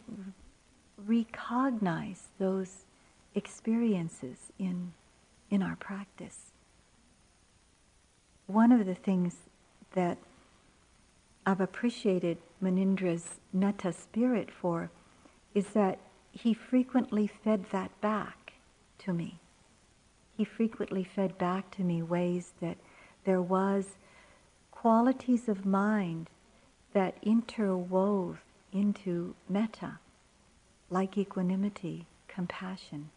[0.98, 2.84] recognize those
[3.34, 4.92] experiences in,
[5.50, 6.52] in our practice.
[8.46, 9.36] One of the things
[9.94, 10.18] that
[11.44, 14.90] I've appreciated Munindra's metta spirit for
[15.56, 15.98] is that
[16.32, 18.52] he frequently fed that back
[18.98, 19.38] to me.
[20.36, 22.76] He frequently fed back to me ways that
[23.24, 23.96] there was
[24.70, 26.28] qualities of mind
[26.92, 28.36] that interwove
[28.70, 29.98] into metta,
[30.90, 33.08] like equanimity, compassion,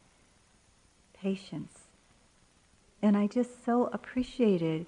[1.14, 1.88] patience.
[3.02, 4.86] And I just so appreciated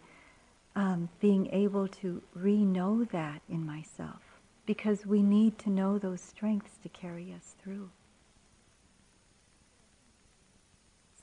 [0.74, 4.31] um, being able to re know that in myself
[4.66, 7.90] because we need to know those strengths to carry us through.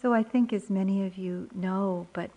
[0.01, 2.31] So I think, as many of you know, but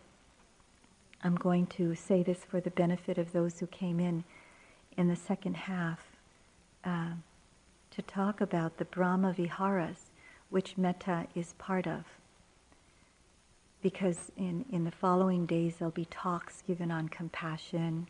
[1.23, 4.23] I'm going to say this for the benefit of those who came in
[4.97, 5.99] in the second half
[6.83, 7.11] uh,
[7.91, 10.09] to talk about the Brahma Viharas,
[10.49, 12.05] which metta is part of.
[13.83, 18.07] Because in, in the following days, there'll be talks given on compassion,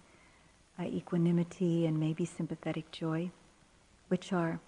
[0.79, 3.29] uh, equanimity, and maybe sympathetic joy,
[4.07, 4.59] which are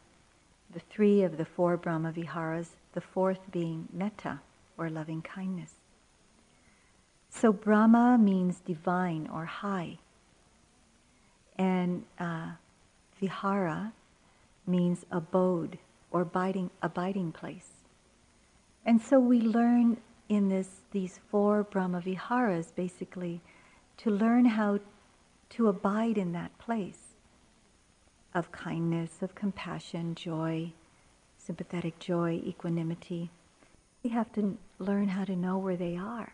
[0.74, 4.40] the three of the four Brahma Viharas, the fourth being metta
[4.78, 5.72] or loving kindness.
[7.30, 9.98] So Brahma means divine or high.
[11.58, 12.52] And uh,
[13.20, 13.94] vihara
[14.66, 15.78] means abode
[16.12, 17.70] or abiding, abiding place.
[18.86, 19.98] And so we learn
[20.30, 23.42] in this, these four Brahma Viharas basically
[23.98, 24.80] to learn how
[25.56, 27.16] to abide in that place
[28.34, 30.72] of kindness, of compassion, joy,
[31.38, 33.30] sympathetic joy, equanimity.
[34.04, 36.34] We have to learn how to know where they are,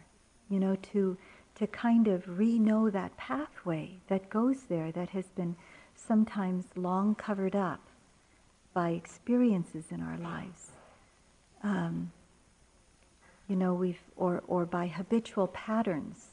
[0.49, 1.17] you know, to,
[1.55, 5.55] to kind of re know that pathway that goes there that has been
[5.95, 7.82] sometimes long covered up
[8.73, 10.71] by experiences in our lives.
[11.62, 12.12] Um,
[13.49, 16.27] you know, we've, or, or by habitual patterns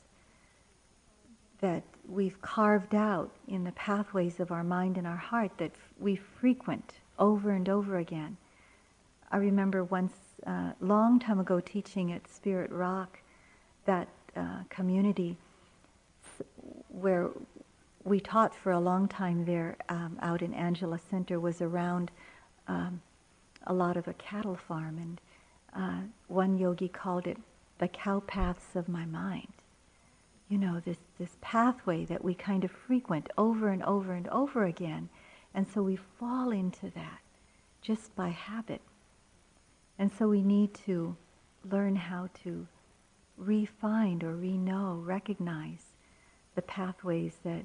[1.61, 5.93] that we've carved out in the pathways of our mind and our heart that f-
[5.99, 8.37] we frequent over and over again.
[9.31, 10.13] I remember once,
[10.47, 13.19] a uh, long time ago, teaching at Spirit Rock,
[13.87, 15.37] that uh, community
[16.89, 17.31] where
[18.05, 22.11] we taught for a long time there um, out in Angela Center was around
[22.69, 23.01] um,
[23.67, 25.21] a lot of a cattle farm, and
[25.75, 27.39] uh, one yogi called it
[27.79, 29.49] the cow paths of my mind.
[30.49, 34.65] You know, this, this pathway that we kind of frequent over and over and over
[34.65, 35.09] again.
[35.55, 37.21] And so we fall into that
[37.83, 38.81] just by habit.
[39.99, 41.17] And so we need to
[41.69, 42.67] learn how to
[43.37, 45.93] refine or re-know, recognize
[46.55, 47.65] the pathways that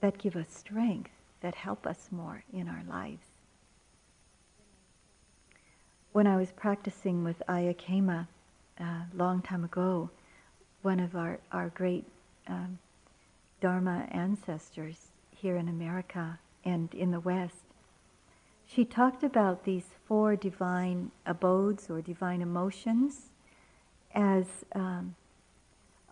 [0.00, 1.10] that give us strength,
[1.42, 3.26] that help us more in our lives.
[6.12, 8.26] When I was practicing with Ayya Khema
[8.78, 10.10] a uh, long time ago,
[10.82, 12.04] one of our, our great
[12.46, 12.78] um,
[13.60, 14.96] Dharma ancestors
[15.36, 17.64] here in America and in the West,
[18.66, 23.30] she talked about these four divine abodes or divine emotions
[24.14, 25.14] as um,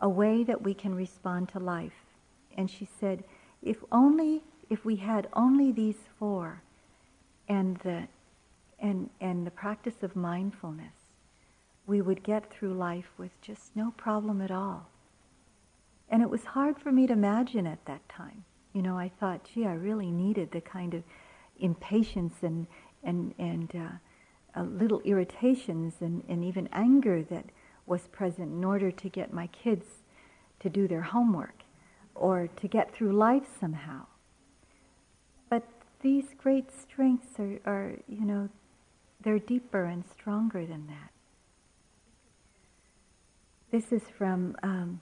[0.00, 2.04] a way that we can respond to life.
[2.56, 3.24] And she said,
[3.62, 6.62] if only, if we had only these four
[7.48, 8.08] and the,
[8.80, 10.94] and, and the practice of mindfulness,
[11.88, 14.90] we would get through life with just no problem at all.
[16.10, 18.44] And it was hard for me to imagine at that time.
[18.74, 21.02] You know, I thought, gee, I really needed the kind of
[21.58, 22.66] impatience and,
[23.02, 27.46] and, and uh, little irritations and, and even anger that
[27.86, 29.86] was present in order to get my kids
[30.60, 31.62] to do their homework
[32.14, 34.04] or to get through life somehow.
[35.48, 35.66] But
[36.02, 38.50] these great strengths are, are you know,
[39.22, 41.10] they're deeper and stronger than that.
[43.70, 45.00] This is from um,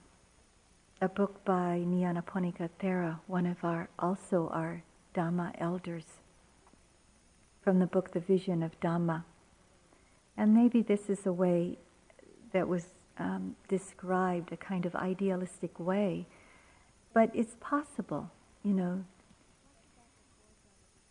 [1.01, 4.83] a book by Nyanaponika Thera, one of our, also our
[5.15, 6.05] Dhamma elders,
[7.63, 9.23] from the book The Vision of Dhamma.
[10.35, 11.77] And maybe this is a way
[12.53, 12.85] that was
[13.17, 16.27] um, described, a kind of idealistic way
[17.17, 18.29] but it's possible,
[18.63, 19.03] you know.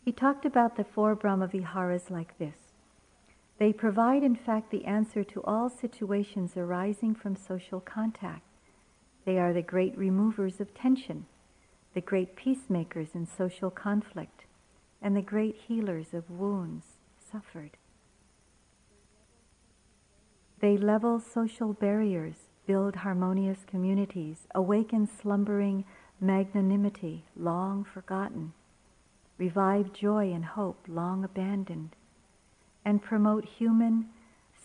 [0.05, 2.66] He talked about the four Brahmaviharas like this.
[3.59, 8.43] They provide, in fact, the answer to all situations arising from social contact.
[9.25, 11.27] They are the great removers of tension,
[11.95, 14.45] the great peacemakers in social conflict,
[15.01, 16.85] and the great healers of wounds
[17.19, 17.77] suffered.
[20.61, 25.85] They level social barriers, build harmonious communities, awaken slumbering
[26.21, 28.53] magnanimity long forgotten,
[29.39, 31.95] revive joy and hope long abandoned,
[32.87, 34.07] and promote human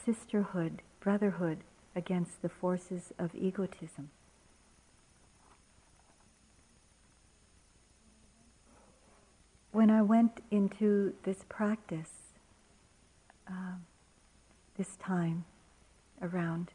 [0.05, 1.57] sisterhood, brotherhood
[1.95, 4.11] against the forces of egotism.
[9.71, 12.11] When I went into this practice,
[13.47, 13.77] uh,
[14.77, 15.45] this time
[16.21, 16.73] around,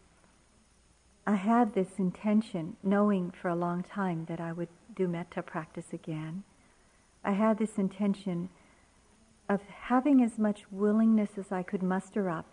[1.28, 5.92] I had this intention, knowing for a long time that I would do metta practice
[5.92, 6.42] again.
[7.22, 8.48] I had this intention
[9.48, 12.46] of having as much willingness as I could muster up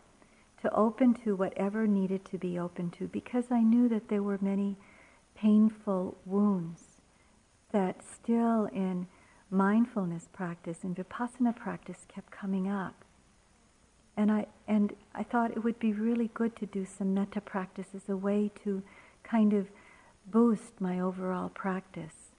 [0.62, 4.40] to open to whatever needed to be open to because I knew that there were
[4.42, 4.78] many
[5.36, 6.84] painful wounds
[7.72, 9.08] that still in
[9.50, 13.04] mindfulness practice and vipassana practice kept coming up.
[14.16, 17.88] And I, and I thought it would be really good to do some metta practice
[17.96, 18.84] as a way to
[19.24, 19.68] kind of
[20.28, 22.32] boost my overall practice.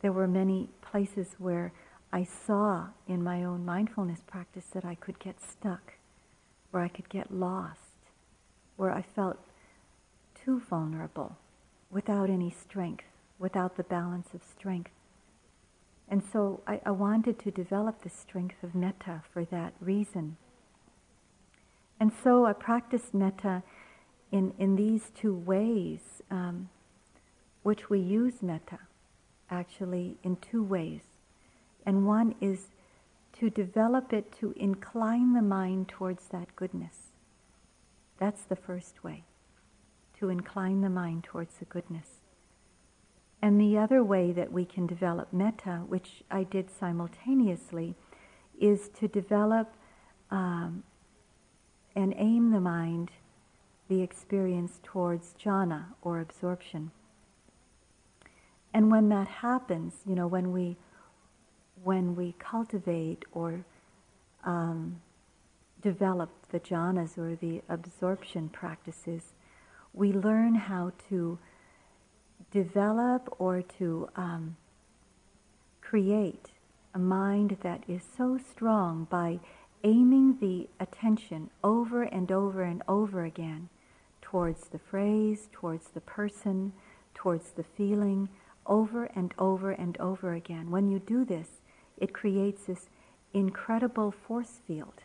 [0.00, 1.72] There were many places where
[2.12, 5.94] I saw in my own mindfulness practice that I could get stuck
[6.70, 8.10] where I could get lost,
[8.76, 9.38] where I felt
[10.34, 11.36] too vulnerable,
[11.90, 13.04] without any strength,
[13.38, 14.90] without the balance of strength.
[16.08, 20.36] And so I, I wanted to develop the strength of metta for that reason.
[21.98, 23.62] And so I practiced metta
[24.30, 26.68] in, in these two ways, um,
[27.62, 28.80] which we use metta
[29.50, 31.02] actually in two ways.
[31.86, 32.66] And one is
[33.38, 37.12] to develop it to incline the mind towards that goodness.
[38.18, 39.24] That's the first way,
[40.18, 42.20] to incline the mind towards the goodness.
[43.40, 47.94] And the other way that we can develop metta, which I did simultaneously,
[48.58, 49.74] is to develop
[50.30, 50.82] um,
[51.94, 53.10] and aim the mind,
[53.88, 56.90] the experience towards jhana or absorption.
[58.72, 60.76] And when that happens, you know, when we
[61.86, 63.64] when we cultivate or
[64.44, 65.00] um,
[65.80, 69.34] develop the jhanas or the absorption practices,
[69.94, 71.38] we learn how to
[72.50, 74.56] develop or to um,
[75.80, 76.46] create
[76.92, 79.38] a mind that is so strong by
[79.84, 83.68] aiming the attention over and over and over again
[84.20, 86.72] towards the phrase, towards the person,
[87.14, 88.28] towards the feeling,
[88.66, 90.68] over and over and over again.
[90.72, 91.46] When you do this,
[91.98, 92.88] it creates this
[93.32, 95.02] incredible force field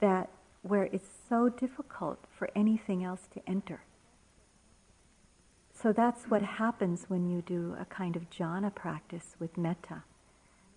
[0.00, 0.28] that
[0.62, 3.82] where it's so difficult for anything else to enter.
[5.74, 10.04] So that's what happens when you do a kind of jhana practice with metta.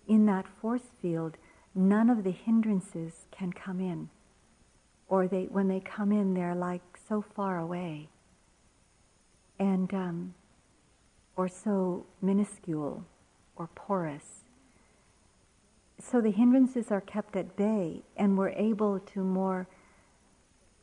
[0.08, 1.36] In that force field,
[1.74, 4.08] none of the hindrances can come in.
[5.08, 8.08] Or they, when they come in, they're like so far away.
[9.58, 10.34] And, um,
[11.36, 13.04] or so minuscule
[13.54, 14.45] or porous
[15.98, 19.66] so the hindrances are kept at bay, and we're able to more,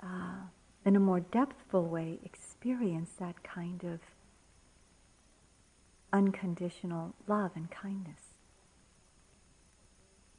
[0.01, 0.47] uh,
[0.85, 3.99] in a more depthful way, experience that kind of
[6.11, 8.35] unconditional love and kindness.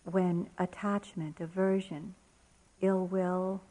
[0.04, 2.14] When attachment, aversion,
[2.80, 3.62] ill will,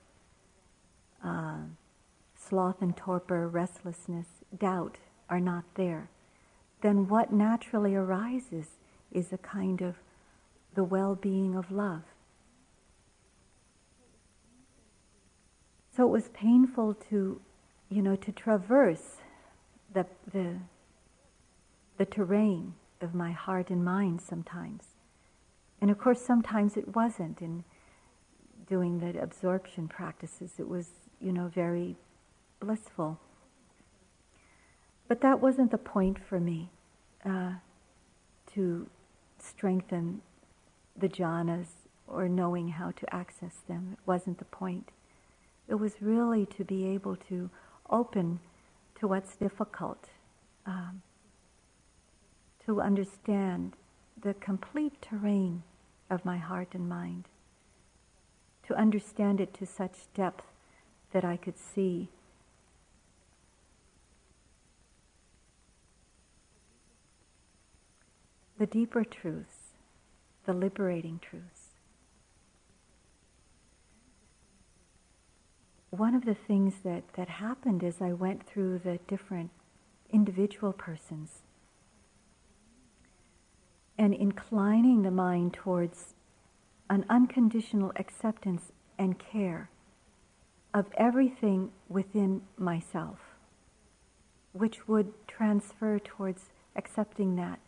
[1.23, 1.63] uh,
[2.35, 4.27] sloth and torpor, restlessness,
[4.57, 4.97] doubt
[5.29, 6.09] are not there,
[6.81, 8.67] then what naturally arises
[9.11, 9.95] is a kind of
[10.75, 12.03] the well-being of love.
[15.95, 17.39] So it was painful to,
[17.89, 19.17] you know, to traverse
[19.93, 20.55] the, the,
[21.97, 24.83] the terrain of my heart and mind sometimes.
[25.79, 27.63] And of course, sometimes it wasn't in
[28.67, 30.53] doing the absorption practices.
[30.57, 31.97] It was, you know, very
[32.59, 33.19] blissful.
[35.07, 36.69] But that wasn't the point for me
[37.25, 37.53] uh,
[38.53, 38.87] to
[39.37, 40.21] strengthen
[40.95, 41.67] the jhanas
[42.07, 43.89] or knowing how to access them.
[43.93, 44.91] It wasn't the point.
[45.67, 47.49] It was really to be able to
[47.89, 48.39] open
[48.99, 50.09] to what's difficult,
[50.65, 51.01] um,
[52.65, 53.73] to understand
[54.21, 55.63] the complete terrain
[56.09, 57.25] of my heart and mind,
[58.67, 60.45] to understand it to such depth
[61.11, 62.09] that I could see
[68.57, 69.62] the deeper truths
[70.45, 71.69] the liberating truths.
[75.89, 79.51] One of the things that, that happened as I went through the different
[80.11, 81.43] individual persons
[83.97, 86.15] and inclining the mind towards
[86.89, 89.69] an unconditional acceptance and care
[90.73, 93.19] of everything within myself,
[94.51, 97.59] which would transfer towards accepting that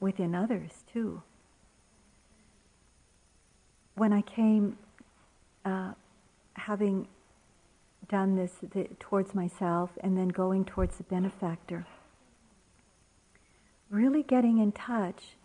[0.00, 1.22] within others too.
[3.94, 4.78] When I came,
[5.64, 5.92] uh,
[6.54, 7.08] having
[8.08, 11.86] done this the, towards myself and then going towards the benefactor,
[13.90, 15.36] really getting in touch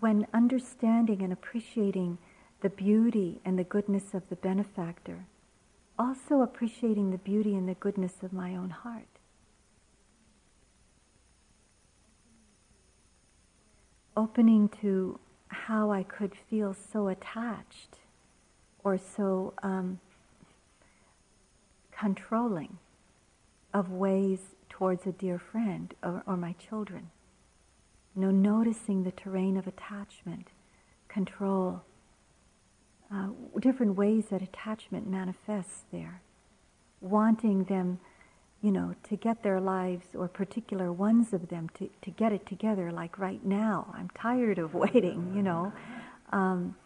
[0.00, 2.18] when understanding and appreciating
[2.62, 5.26] the beauty and the goodness of the benefactor,
[5.98, 9.09] also appreciating the beauty and the goodness of my own heart.
[14.16, 17.98] Opening to how I could feel so attached
[18.82, 20.00] or so um,
[21.96, 22.78] controlling
[23.72, 27.10] of ways towards a dear friend or, or my children.
[28.16, 30.48] You know, noticing the terrain of attachment,
[31.08, 31.82] control,
[33.12, 33.28] uh,
[33.60, 36.22] different ways that attachment manifests there.
[37.00, 38.00] Wanting them,
[38.62, 42.46] you know, to get their lives, or particular ones of them, to, to get it
[42.46, 43.92] together, like right now.
[43.96, 45.72] I'm tired of waiting, you know.
[46.32, 46.76] Um,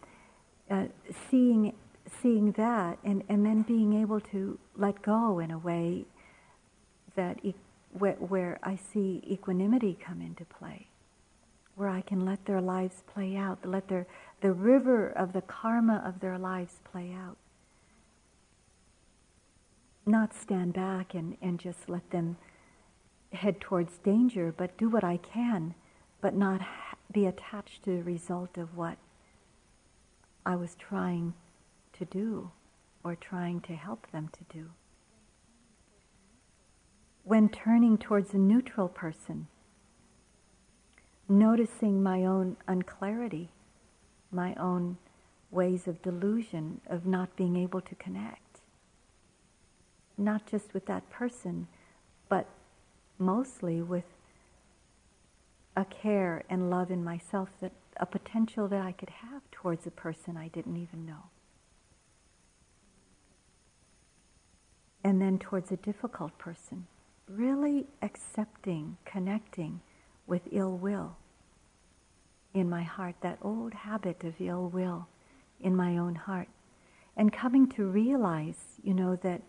[0.69, 0.85] uh,
[1.29, 1.73] seeing
[2.21, 6.05] seeing that and, and then being able to let go in a way
[7.15, 7.55] that e-
[7.97, 10.87] where, where I see equanimity come into play
[11.75, 14.07] where I can let their lives play out, let their,
[14.41, 17.37] the river of the karma of their lives play out.
[20.05, 22.37] Not stand back and, and just let them
[23.33, 25.73] head towards danger, but do what I can,
[26.21, 28.97] but not ha- be attached to the result of what
[30.45, 31.33] I was trying
[31.93, 32.51] to do
[33.03, 34.69] or trying to help them to do.
[37.23, 39.47] When turning towards a neutral person,
[41.27, 43.49] noticing my own unclarity,
[44.31, 44.97] my own
[45.49, 48.44] ways of delusion, of not being able to connect.
[50.17, 51.67] Not just with that person,
[52.29, 52.47] but
[53.17, 54.05] mostly with
[55.75, 59.91] a care and love in myself that a potential that I could have towards a
[59.91, 61.29] person I didn't even know.
[65.03, 66.87] And then towards a difficult person,
[67.29, 69.81] really accepting, connecting
[70.25, 71.17] with ill will
[72.55, 75.07] in my heart, that old habit of ill will
[75.59, 76.47] in my own heart.
[77.17, 79.41] And coming to realize, you know, that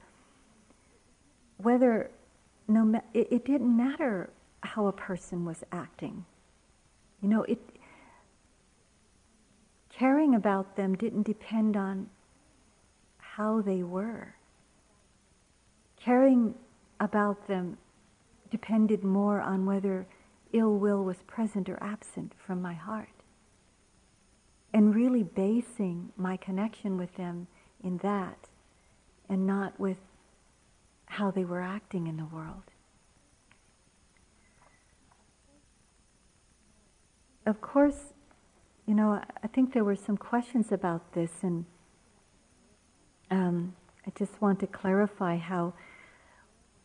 [1.59, 2.11] whether,
[2.69, 4.31] no, it, it didn't matter
[4.63, 6.25] how a person was acting.
[7.23, 7.59] You know, it,
[9.89, 12.09] caring about them didn't depend on
[13.19, 14.35] how they were.
[15.97, 16.55] Caring
[17.01, 17.77] about them
[18.51, 20.07] depended more on whether
[20.53, 23.09] ill will was present or absent from my heart.
[24.73, 27.47] And really basing my connection with them
[27.83, 28.49] in that
[29.29, 29.97] and not with
[31.07, 32.65] how they were acting in the world.
[37.47, 38.13] Of course,
[38.87, 41.65] you know, I think there were some questions about this, and
[43.31, 43.75] um,
[44.07, 45.75] I just want to clarify how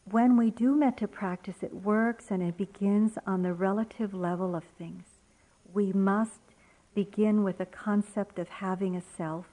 [0.05, 4.63] when we do metta practice, it works and it begins on the relative level of
[4.77, 5.03] things.
[5.73, 6.41] We must
[6.93, 9.45] begin with a concept of having a self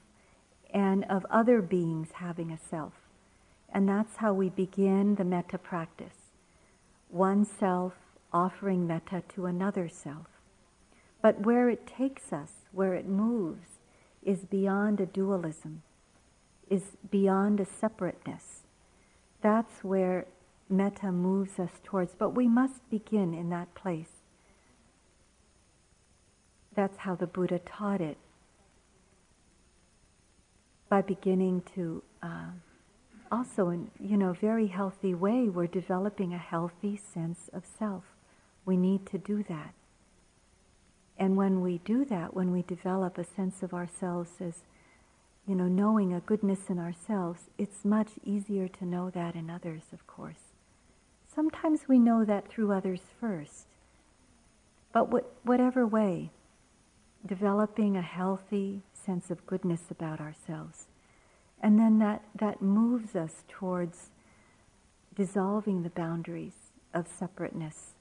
[0.72, 3.07] and of other beings having a self.
[3.72, 6.32] And that's how we begin the metta practice.
[7.08, 7.94] One self
[8.32, 10.26] offering metta to another self.
[11.22, 13.78] But where it takes us, where it moves,
[14.22, 15.82] is beyond a dualism,
[16.68, 18.62] is beyond a separateness.
[19.42, 20.26] That's where
[20.68, 24.22] metta moves us towards, but we must begin in that place.
[26.74, 28.18] That's how the Buddha taught it.
[30.88, 32.50] By beginning to, uh,
[33.30, 38.04] also in you know very healthy way, we're developing a healthy sense of self.
[38.64, 39.74] We need to do that.
[41.18, 44.62] And when we do that, when we develop a sense of ourselves as,
[45.46, 49.84] you know, knowing a goodness in ourselves, it's much easier to know that in others,
[49.92, 50.52] of course.
[51.34, 53.66] Sometimes we know that through others first.
[54.92, 56.30] But what, whatever way,
[57.26, 60.87] developing a healthy sense of goodness about ourselves.
[61.60, 64.10] And then that, that moves us towards
[65.14, 67.94] dissolving the boundaries of separateness,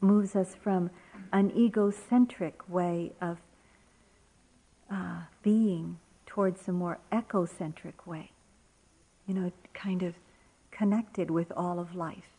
[0.00, 0.90] moves us from
[1.32, 3.38] an egocentric way of
[4.90, 8.30] uh, being towards a more ecocentric way.
[9.26, 10.14] You know, kind of
[10.70, 12.30] connected with all of life.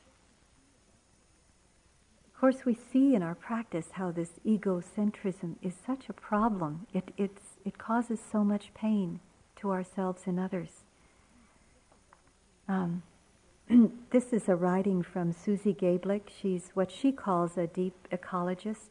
[2.33, 6.85] Of course, we see in our practice how this egocentrism is such a problem.
[6.93, 9.19] It, it causes so much pain
[9.57, 10.83] to ourselves and others.
[12.67, 13.03] Um,
[14.11, 16.29] this is a writing from Suzi Gablik.
[16.29, 18.89] She's what she calls a deep ecologist.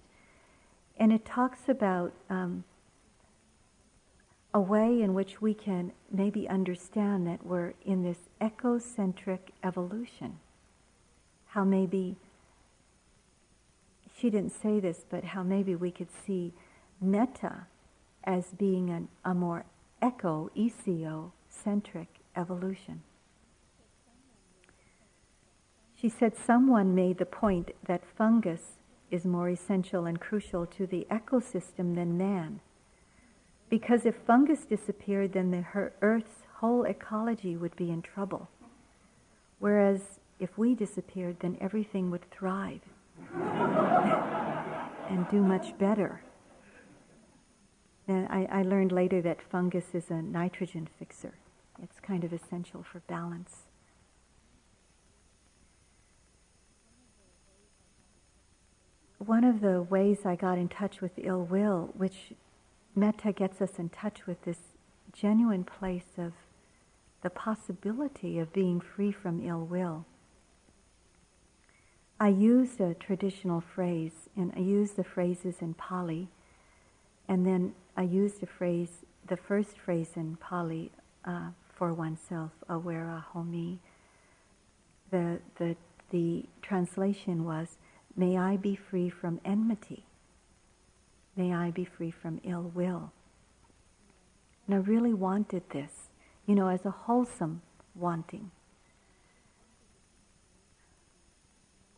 [0.97, 2.65] And it talks about um,
[4.53, 10.39] a way in which we can maybe understand that we're in this ecocentric evolution.
[11.49, 12.17] How maybe,
[14.17, 16.53] she didn't say this, but how maybe we could see
[17.01, 17.67] metta
[18.23, 19.65] as being an, a more
[20.05, 23.03] eco, ECO centric evolution.
[25.95, 28.81] She said someone made the point that fungus
[29.11, 32.61] is more essential and crucial to the ecosystem than man.
[33.71, 35.65] Because if fungus disappeared, then the
[36.03, 38.51] Earth's whole ecology would be in trouble.
[39.59, 42.83] Whereas if we disappeared, then everything would thrive
[45.09, 46.21] and do much better.
[48.09, 51.35] I, I learned later that fungus is a nitrogen fixer.
[51.83, 53.65] It's kind of essential for balance.
[59.27, 62.33] one of the ways I got in touch with ill will, which
[62.95, 64.59] metta gets us in touch with this
[65.13, 66.33] genuine place of
[67.23, 70.05] the possibility of being free from ill will.
[72.21, 76.29] I used a traditional phrase, and I used the phrases in Pali,
[77.27, 80.91] and then I used a phrase, the first phrase in Pali
[81.25, 83.79] uh, for oneself, avero homi.
[85.11, 85.77] The, the,
[86.11, 87.79] the translation was,
[88.17, 90.05] May I be free from enmity.
[91.37, 93.13] May I be free from ill will.
[94.67, 96.09] And I really wanted this,
[96.47, 97.63] you know, as a wholesome
[97.95, 98.51] wanting.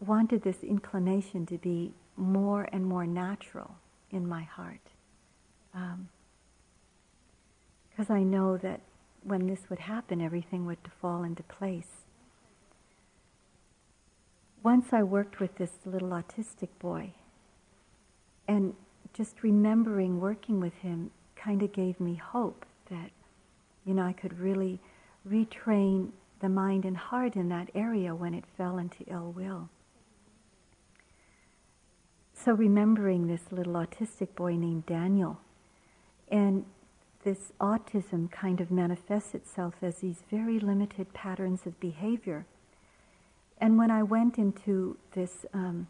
[0.01, 3.77] Wanted this inclination to be more and more natural
[4.11, 4.81] in my heart.
[7.91, 8.81] Because um, I know that
[9.23, 12.07] when this would happen, everything would fall into place
[14.67, 17.13] once I worked with this little autistic boy,
[18.49, 18.75] and
[19.15, 23.13] just remembering working with him kind of gave me hope that,
[23.85, 24.81] you know, I could really
[25.25, 26.11] retrain
[26.41, 29.69] the mind and heart in that area when it fell into ill will.
[32.35, 35.39] So remembering this little autistic boy named Daniel,
[36.29, 36.65] and
[37.25, 42.47] this autism kind of manifests itself as these very limited patterns of behavior
[43.59, 45.87] and when I went into this um,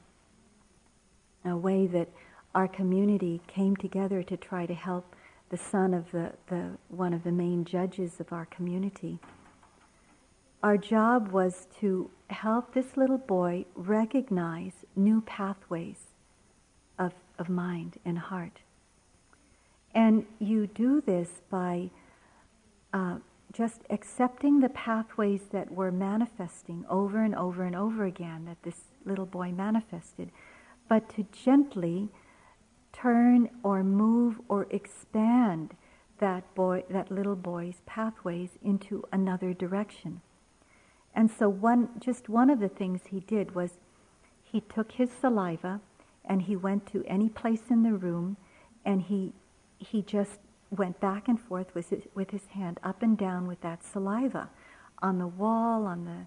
[1.45, 2.09] way that
[2.55, 5.15] our community came together to try to help
[5.51, 9.19] the son of the, the one of the main judges of our community,
[10.63, 15.99] our job was to help this little boy recognize new pathways
[16.99, 18.61] of, of mind and heart.
[19.97, 21.91] And you do this by
[22.93, 23.17] uh,
[23.51, 28.83] just accepting the pathways that were manifesting over and over and over again that this
[29.07, 30.31] little boy manifested,
[30.87, 32.11] but to gently
[32.93, 35.75] turn or move or expand
[36.19, 40.21] that boy, that little boy's pathways into another direction.
[41.15, 43.79] And so one, just one of the things he did was
[44.43, 45.81] he took his saliva
[46.23, 48.37] and he went to any place in the room
[48.85, 49.33] and he,
[49.79, 50.39] he just
[50.71, 54.49] went back and forth with his, with his hand up and down with that saliva
[55.03, 56.27] on the wall, on the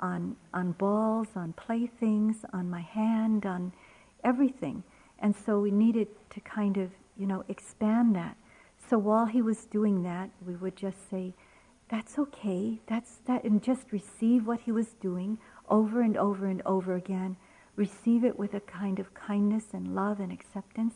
[0.00, 3.72] on on balls, on playthings, on my hand, on
[4.22, 4.82] everything.
[5.18, 8.36] And so we needed to kind of, you know, expand that.
[8.88, 11.34] So while he was doing that, we would just say,
[11.90, 15.38] that's okay, that's that, and just receive what he was doing
[15.68, 17.36] over and over and over again.
[17.76, 20.94] Receive it with a kind of kindness and love and acceptance.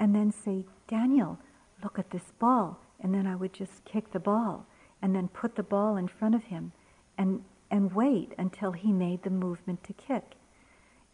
[0.00, 1.38] And then say, Daniel,
[1.82, 2.80] look at this ball.
[3.00, 4.66] And then I would just kick the ball
[5.00, 6.72] and then put the ball in front of him
[7.16, 10.34] and, and wait until he made the movement to kick.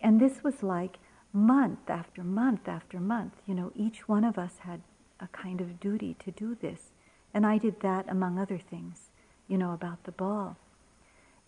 [0.01, 0.99] And this was like
[1.32, 3.35] month after month after month.
[3.47, 4.80] You know, each one of us had
[5.20, 6.93] a kind of duty to do this.
[7.32, 9.11] And I did that among other things,
[9.49, 10.57] you know, about the ball.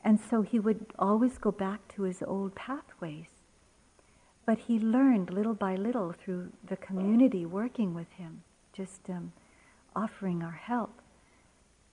[0.03, 3.36] And so he would always go back to his old pathways.
[4.47, 8.43] But he learned little by little through the community working with him
[8.73, 9.33] just um,
[9.95, 11.01] offering our help.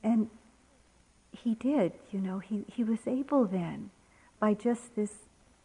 [0.04, 0.30] And
[1.32, 3.90] he did, you know, he, he was able then,
[4.40, 5.14] by just this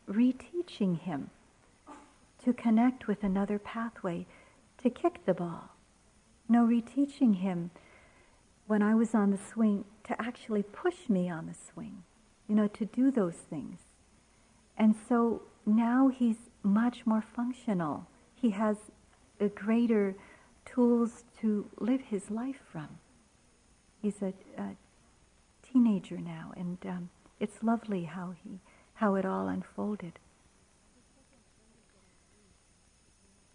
[0.09, 1.30] reteaching him,
[2.43, 4.24] to connect with another pathway,
[4.82, 5.70] to kick the ball.
[6.49, 7.70] No, reteaching him
[8.66, 12.05] when I was on the swing to actually push me on the swing,
[12.49, 13.80] you know, to do those things.
[14.78, 18.06] And so now he's much more functional.
[18.34, 18.76] He has
[19.40, 20.14] a greater
[20.64, 22.88] tools to live his life from.
[24.00, 24.76] He's a, a
[25.62, 27.10] teenager now, and um,
[27.40, 28.60] It's lovely how he,
[28.94, 30.18] how it all unfolded.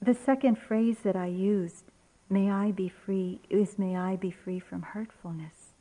[0.02, 1.86] The second phrase that I used,
[2.30, 5.74] may I be free, is may I be free from hurtfulness.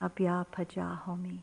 [0.00, 1.40] Abhyapajahomi.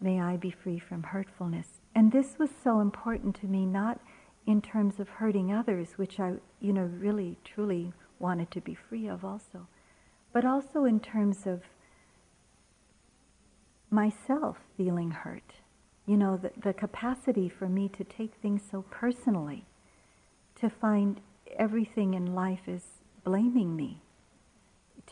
[0.00, 1.80] May I be free from hurtfulness.
[1.94, 4.00] And this was so important to me, not
[4.46, 9.06] in terms of hurting others, which I, you know, really, truly wanted to be free
[9.06, 9.66] of also,
[10.32, 11.62] but also in terms of
[13.90, 15.54] myself feeling hurt.
[16.06, 19.64] You know, the, the capacity for me to take things so personally
[20.56, 21.20] to find
[21.56, 22.82] everything in life is
[23.24, 24.02] blaming me,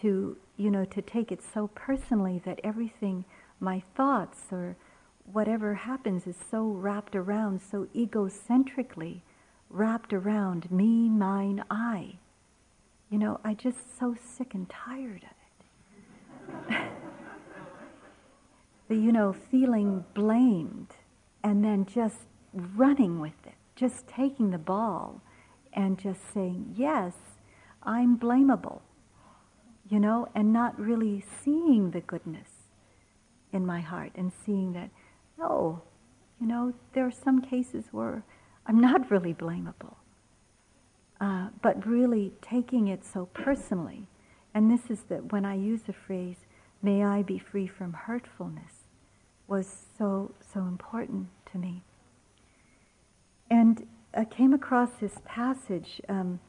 [0.00, 3.24] to, you know, to take it so personally that everything,
[3.60, 4.76] my thoughts or
[5.32, 9.20] whatever happens is so wrapped around, so egocentrically
[9.70, 12.16] wrapped around me, mine, I.
[13.10, 16.92] You know, I just so sick and tired of it.
[18.88, 20.96] the, you know, feeling blamed
[21.42, 25.20] and then just running with it, just taking the ball
[25.72, 27.14] and just saying, yes,
[27.82, 28.80] I'm blamable,
[29.88, 32.48] you know, and not really seeing the goodness
[33.52, 34.90] in my heart and seeing that,
[35.38, 35.82] no,
[36.40, 38.24] you know, there are some cases where
[38.66, 39.96] I'm not really blamable,
[41.20, 44.08] uh, but really taking it so personally.
[44.54, 46.36] And this is that when I use the phrase,
[46.82, 48.84] may I be free from hurtfulness,
[49.46, 51.82] was so, so important to me.
[53.50, 56.40] And I came across this passage, um,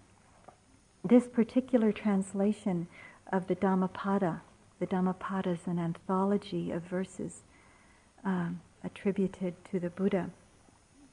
[1.04, 2.88] this particular translation
[3.32, 4.42] of the Dhammapada.
[4.80, 7.44] The Dhammapada is an anthology of verses
[8.26, 10.30] um, attributed to the Buddha.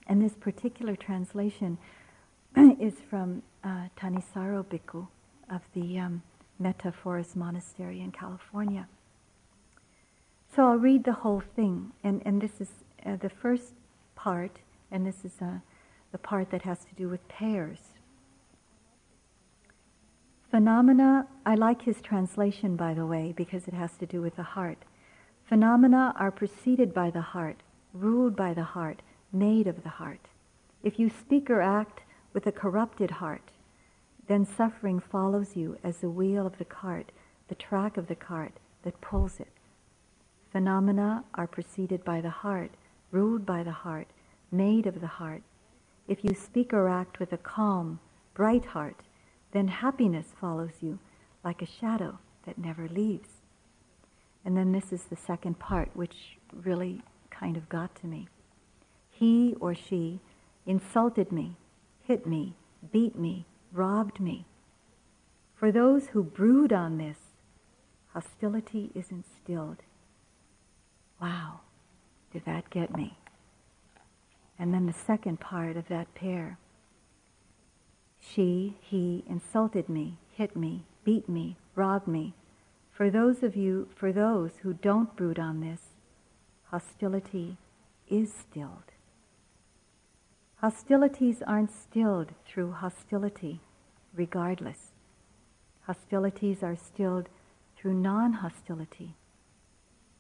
[0.07, 1.79] And this particular translation
[2.57, 5.07] is from uh, Thanissaro Bhikkhu
[5.51, 6.23] of the um,
[6.59, 8.89] Metta Forest Monastery in California.
[10.55, 12.69] So I'll read the whole thing, and, and this is
[13.07, 13.73] uh, the first
[14.17, 14.59] part,
[14.91, 15.61] and this is uh,
[16.13, 17.79] the part that has to do with pairs.
[20.51, 24.43] Phenomena, I like his translation, by the way, because it has to do with the
[24.43, 24.79] heart.
[25.51, 27.57] Phenomena are preceded by the heart,
[27.93, 30.29] ruled by the heart, made of the heart.
[30.85, 33.51] If you speak or act with a corrupted heart,
[34.29, 37.11] then suffering follows you as the wheel of the cart,
[37.49, 39.51] the track of the cart that pulls it.
[40.53, 42.71] Phenomena are preceded by the heart,
[43.11, 44.07] ruled by the heart,
[44.53, 45.43] made of the heart.
[46.07, 47.99] If you speak or act with a calm,
[48.35, 49.01] bright heart,
[49.51, 51.01] then happiness follows you
[51.43, 53.40] like a shadow that never leaves.
[54.45, 58.29] And then this is the second part, which really kind of got to me.
[59.11, 60.21] He or she
[60.67, 61.57] insulted me,
[62.03, 62.55] hit me,
[62.93, 64.47] beat me, robbed me.
[65.55, 67.19] For those who brood on this,
[68.15, 69.83] hostility is instilled.
[71.21, 71.61] Wow,
[72.33, 73.19] did that get me?
[74.59, 76.59] And then the second part of that pair.
[78.21, 82.35] She, he insulted me, hit me, beat me, robbed me.
[83.01, 85.81] For those of you, for those who don't brood on this,
[86.65, 87.57] hostility
[88.11, 88.93] is stilled.
[90.57, 93.61] Hostilities aren't stilled through hostility,
[94.15, 94.91] regardless.
[95.87, 97.31] Hostilities are stilled
[97.75, 99.15] through non hostility.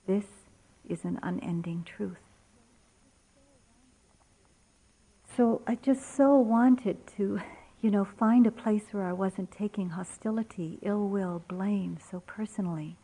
[0.06, 0.24] This
[0.88, 2.24] is an unending truth.
[5.36, 7.40] So I just so wanted to,
[7.80, 12.96] you know, find a place where I wasn't taking hostility, ill will, blame so personally.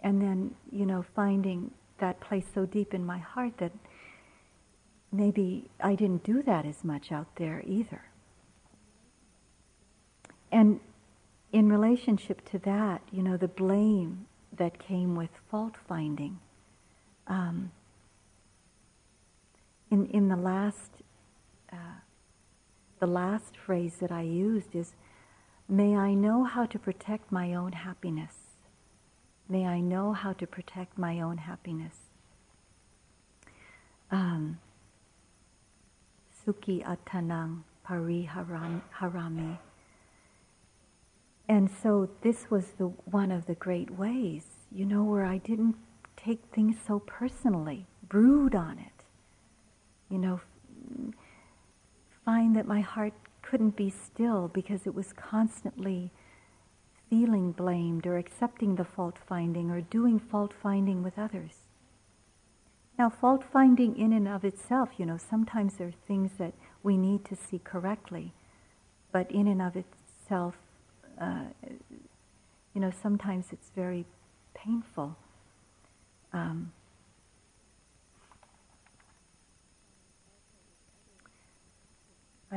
[0.00, 3.72] And then, you know, finding that place so deep in my heart that
[5.10, 8.02] maybe I didn't do that as much out there either.
[10.52, 10.80] And
[11.52, 14.26] in relationship to that, you know, the blame
[14.56, 16.38] that came with fault finding.
[17.26, 17.72] Um,
[19.90, 20.90] in, in the last
[21.72, 21.76] uh,
[22.98, 24.94] the last phrase that I used is,
[25.68, 28.34] may I know how to protect my own happiness.
[29.48, 31.94] May I know how to protect my own happiness.
[34.10, 34.58] Um,
[36.46, 39.58] Sukhi Attanang Pariharami.
[41.48, 45.76] And so this was the one of the great ways, you know, where I didn't
[46.16, 49.04] take things so personally, brood on it.
[50.10, 50.40] You know,
[52.28, 56.10] find that my heart couldn't be still because it was constantly
[57.08, 61.64] feeling blamed or accepting the fault finding or doing fault finding with others.
[62.98, 66.52] Now, fault finding in and of itself, you know, sometimes there are things that
[66.82, 68.34] we need to see correctly,
[69.10, 70.56] but in and of itself,
[71.18, 71.44] uh,
[72.74, 74.04] you know, sometimes it's very
[74.52, 75.16] painful.
[76.34, 76.72] Um,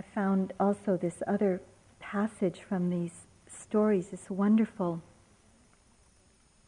[0.02, 1.62] I found also this other
[2.00, 4.08] passage from these stories.
[4.12, 5.04] It's wonderful.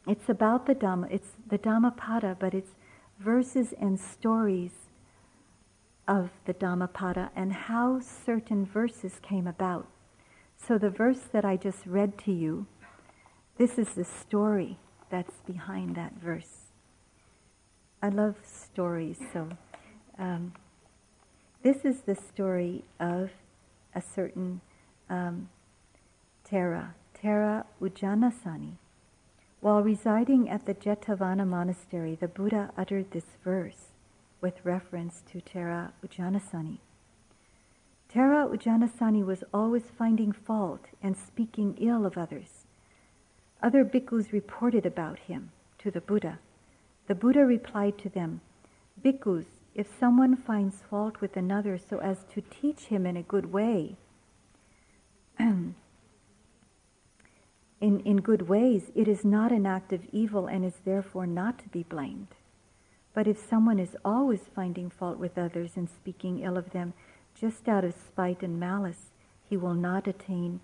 [0.05, 1.07] It's about the Dhamma.
[1.09, 2.75] It's the Dhammapada, but it's
[3.19, 4.73] verses and stories
[6.07, 9.87] of the Dhammapada and how certain verses came about.
[10.55, 12.67] So the verse that I just read to you,
[13.57, 14.77] this is the story
[15.09, 16.67] that's behind that verse.
[17.99, 19.49] I love stories, so
[20.19, 20.53] um,
[21.63, 23.31] this is the story of
[23.95, 24.59] a certain
[25.09, 25.49] um,
[26.49, 28.73] Thera, Thera Ujjanasani.
[29.61, 33.93] While residing at the Jetavana monastery, the Buddha uttered this verse
[34.41, 36.79] with reference to Thera Ujjanasani.
[38.13, 42.65] Thera Ujjanasani was always finding fault and speaking ill of others.
[43.61, 46.39] Other bhikkhus reported about him to the Buddha.
[47.07, 48.41] The Buddha replied to them,
[49.01, 49.45] Bhikkhus,
[49.75, 53.95] if someone finds fault with another so as to teach him in a good way,
[55.39, 55.73] in,
[57.81, 61.69] in good ways, it is not an act of evil and is therefore not to
[61.69, 62.27] be blamed.
[63.13, 66.93] But if someone is always finding fault with others and speaking ill of them
[67.39, 69.11] just out of spite and malice,
[69.49, 70.59] he will not attain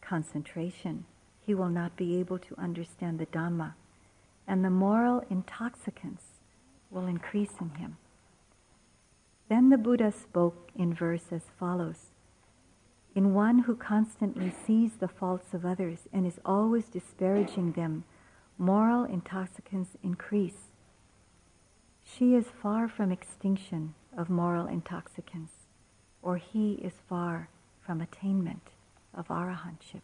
[0.00, 1.04] concentration.
[1.40, 3.74] He will not be able to understand the Dhamma.
[4.46, 6.24] And the moral intoxicants
[6.90, 7.96] will increase in him.
[9.52, 12.06] Then the Buddha spoke in verse as follows
[13.14, 18.04] In one who constantly sees the faults of others and is always disparaging them,
[18.56, 20.70] moral intoxicants increase.
[22.02, 25.52] She is far from extinction of moral intoxicants,
[26.22, 27.50] or he is far
[27.84, 28.70] from attainment
[29.12, 30.00] of arahantship.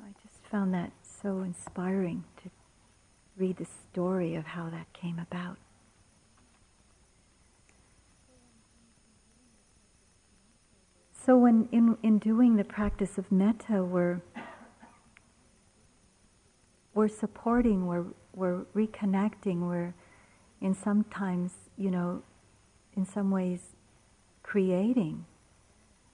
[0.00, 2.50] I just found that so inspiring to
[3.36, 5.58] read the story of how that came about.
[11.26, 14.20] So when in, in doing the practice of metta, we're,
[16.94, 19.92] we're supporting, we're, we're reconnecting, we're
[20.60, 22.22] in sometimes, you know,
[22.96, 23.74] in some ways
[24.44, 25.24] creating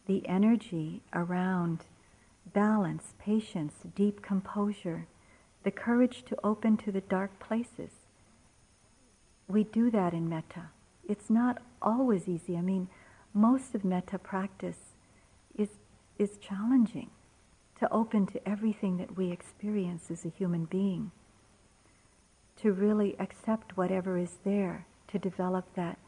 [0.07, 1.81] the energy around
[2.55, 5.07] balance, patience, deep composure,
[5.63, 7.91] the courage to open to the dark places.
[9.47, 10.71] We do that in metta.
[11.07, 12.57] It's not always easy.
[12.57, 12.89] I mean,
[13.35, 14.92] most of metta practice
[16.19, 17.11] is challenging
[17.79, 21.11] to open to everything that we experience as a human being,
[22.57, 25.99] to really accept whatever is there, to develop that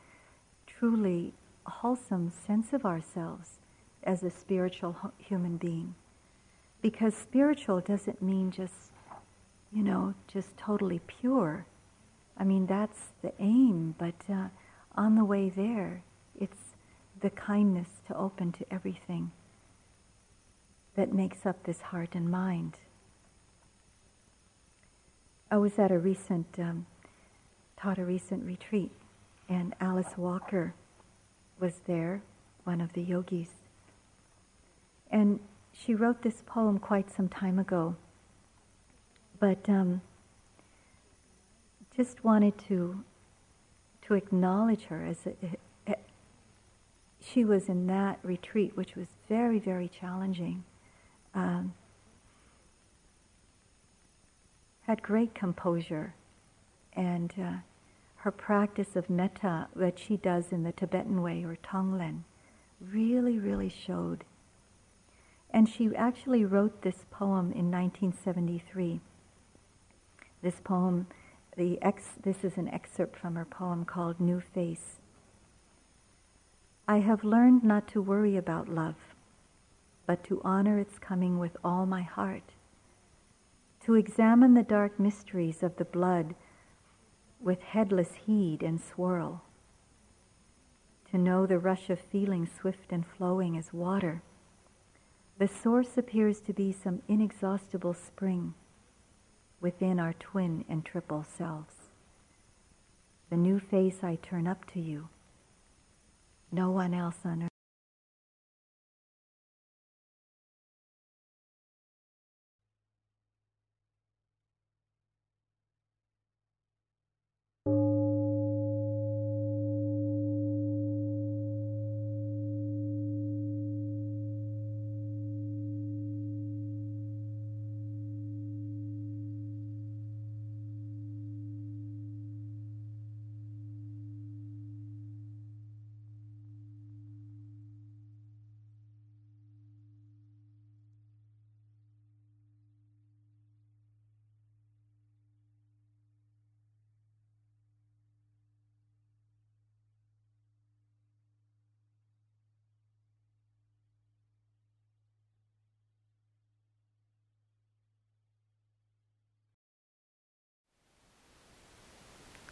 [0.67, 1.33] truly
[1.67, 3.59] wholesome sense of ourselves
[4.05, 5.95] as a spiritual human being.
[6.81, 8.93] Because spiritual doesn't mean just,
[9.73, 11.67] you know, just totally pure.
[12.39, 14.49] I mean, that's the aim, but uh,
[14.95, 16.03] on the way there,
[16.39, 16.77] it's
[17.21, 19.33] the kindness to open to everything
[20.97, 22.79] that makes up this heart and mind.
[25.51, 26.87] I was at a recent, um,
[27.77, 28.93] taught a recent retreat,
[29.49, 30.75] and Alice Walker
[31.61, 32.23] was there,
[32.65, 33.49] one of the yogis.
[35.11, 35.41] And
[35.73, 37.97] she wrote this poem quite some time ago,
[39.39, 40.01] but um,
[41.97, 43.05] just wanted to
[44.07, 45.97] to acknowledge her as a, a,
[47.21, 50.63] she was in that retreat, which was very, very challenging.
[51.35, 51.75] Um,
[54.87, 56.15] had great composure,
[56.95, 57.53] and uh,
[58.17, 62.23] her practice of metta that she does in the Tibetan way or Tonglen
[62.81, 64.25] really, really showed.
[65.51, 69.01] And she actually wrote this poem in 1973.
[70.43, 71.07] This poem,
[71.57, 74.97] the ex, this is an excerpt from her poem called New Face.
[76.87, 79.14] I have learned not to worry about love,
[80.07, 82.53] but to honor its coming with all my heart,
[83.85, 86.35] to examine the dark mysteries of the blood
[87.41, 89.43] with headless heed and swirl,
[91.11, 94.23] to know the rush of feeling swift and flowing as water.
[95.39, 98.55] The source appears to be some inexhaustible spring
[99.61, 101.75] within our twin and triple selves.
[103.31, 105.09] The new face I turn up to you
[106.55, 107.54] no one else on earth.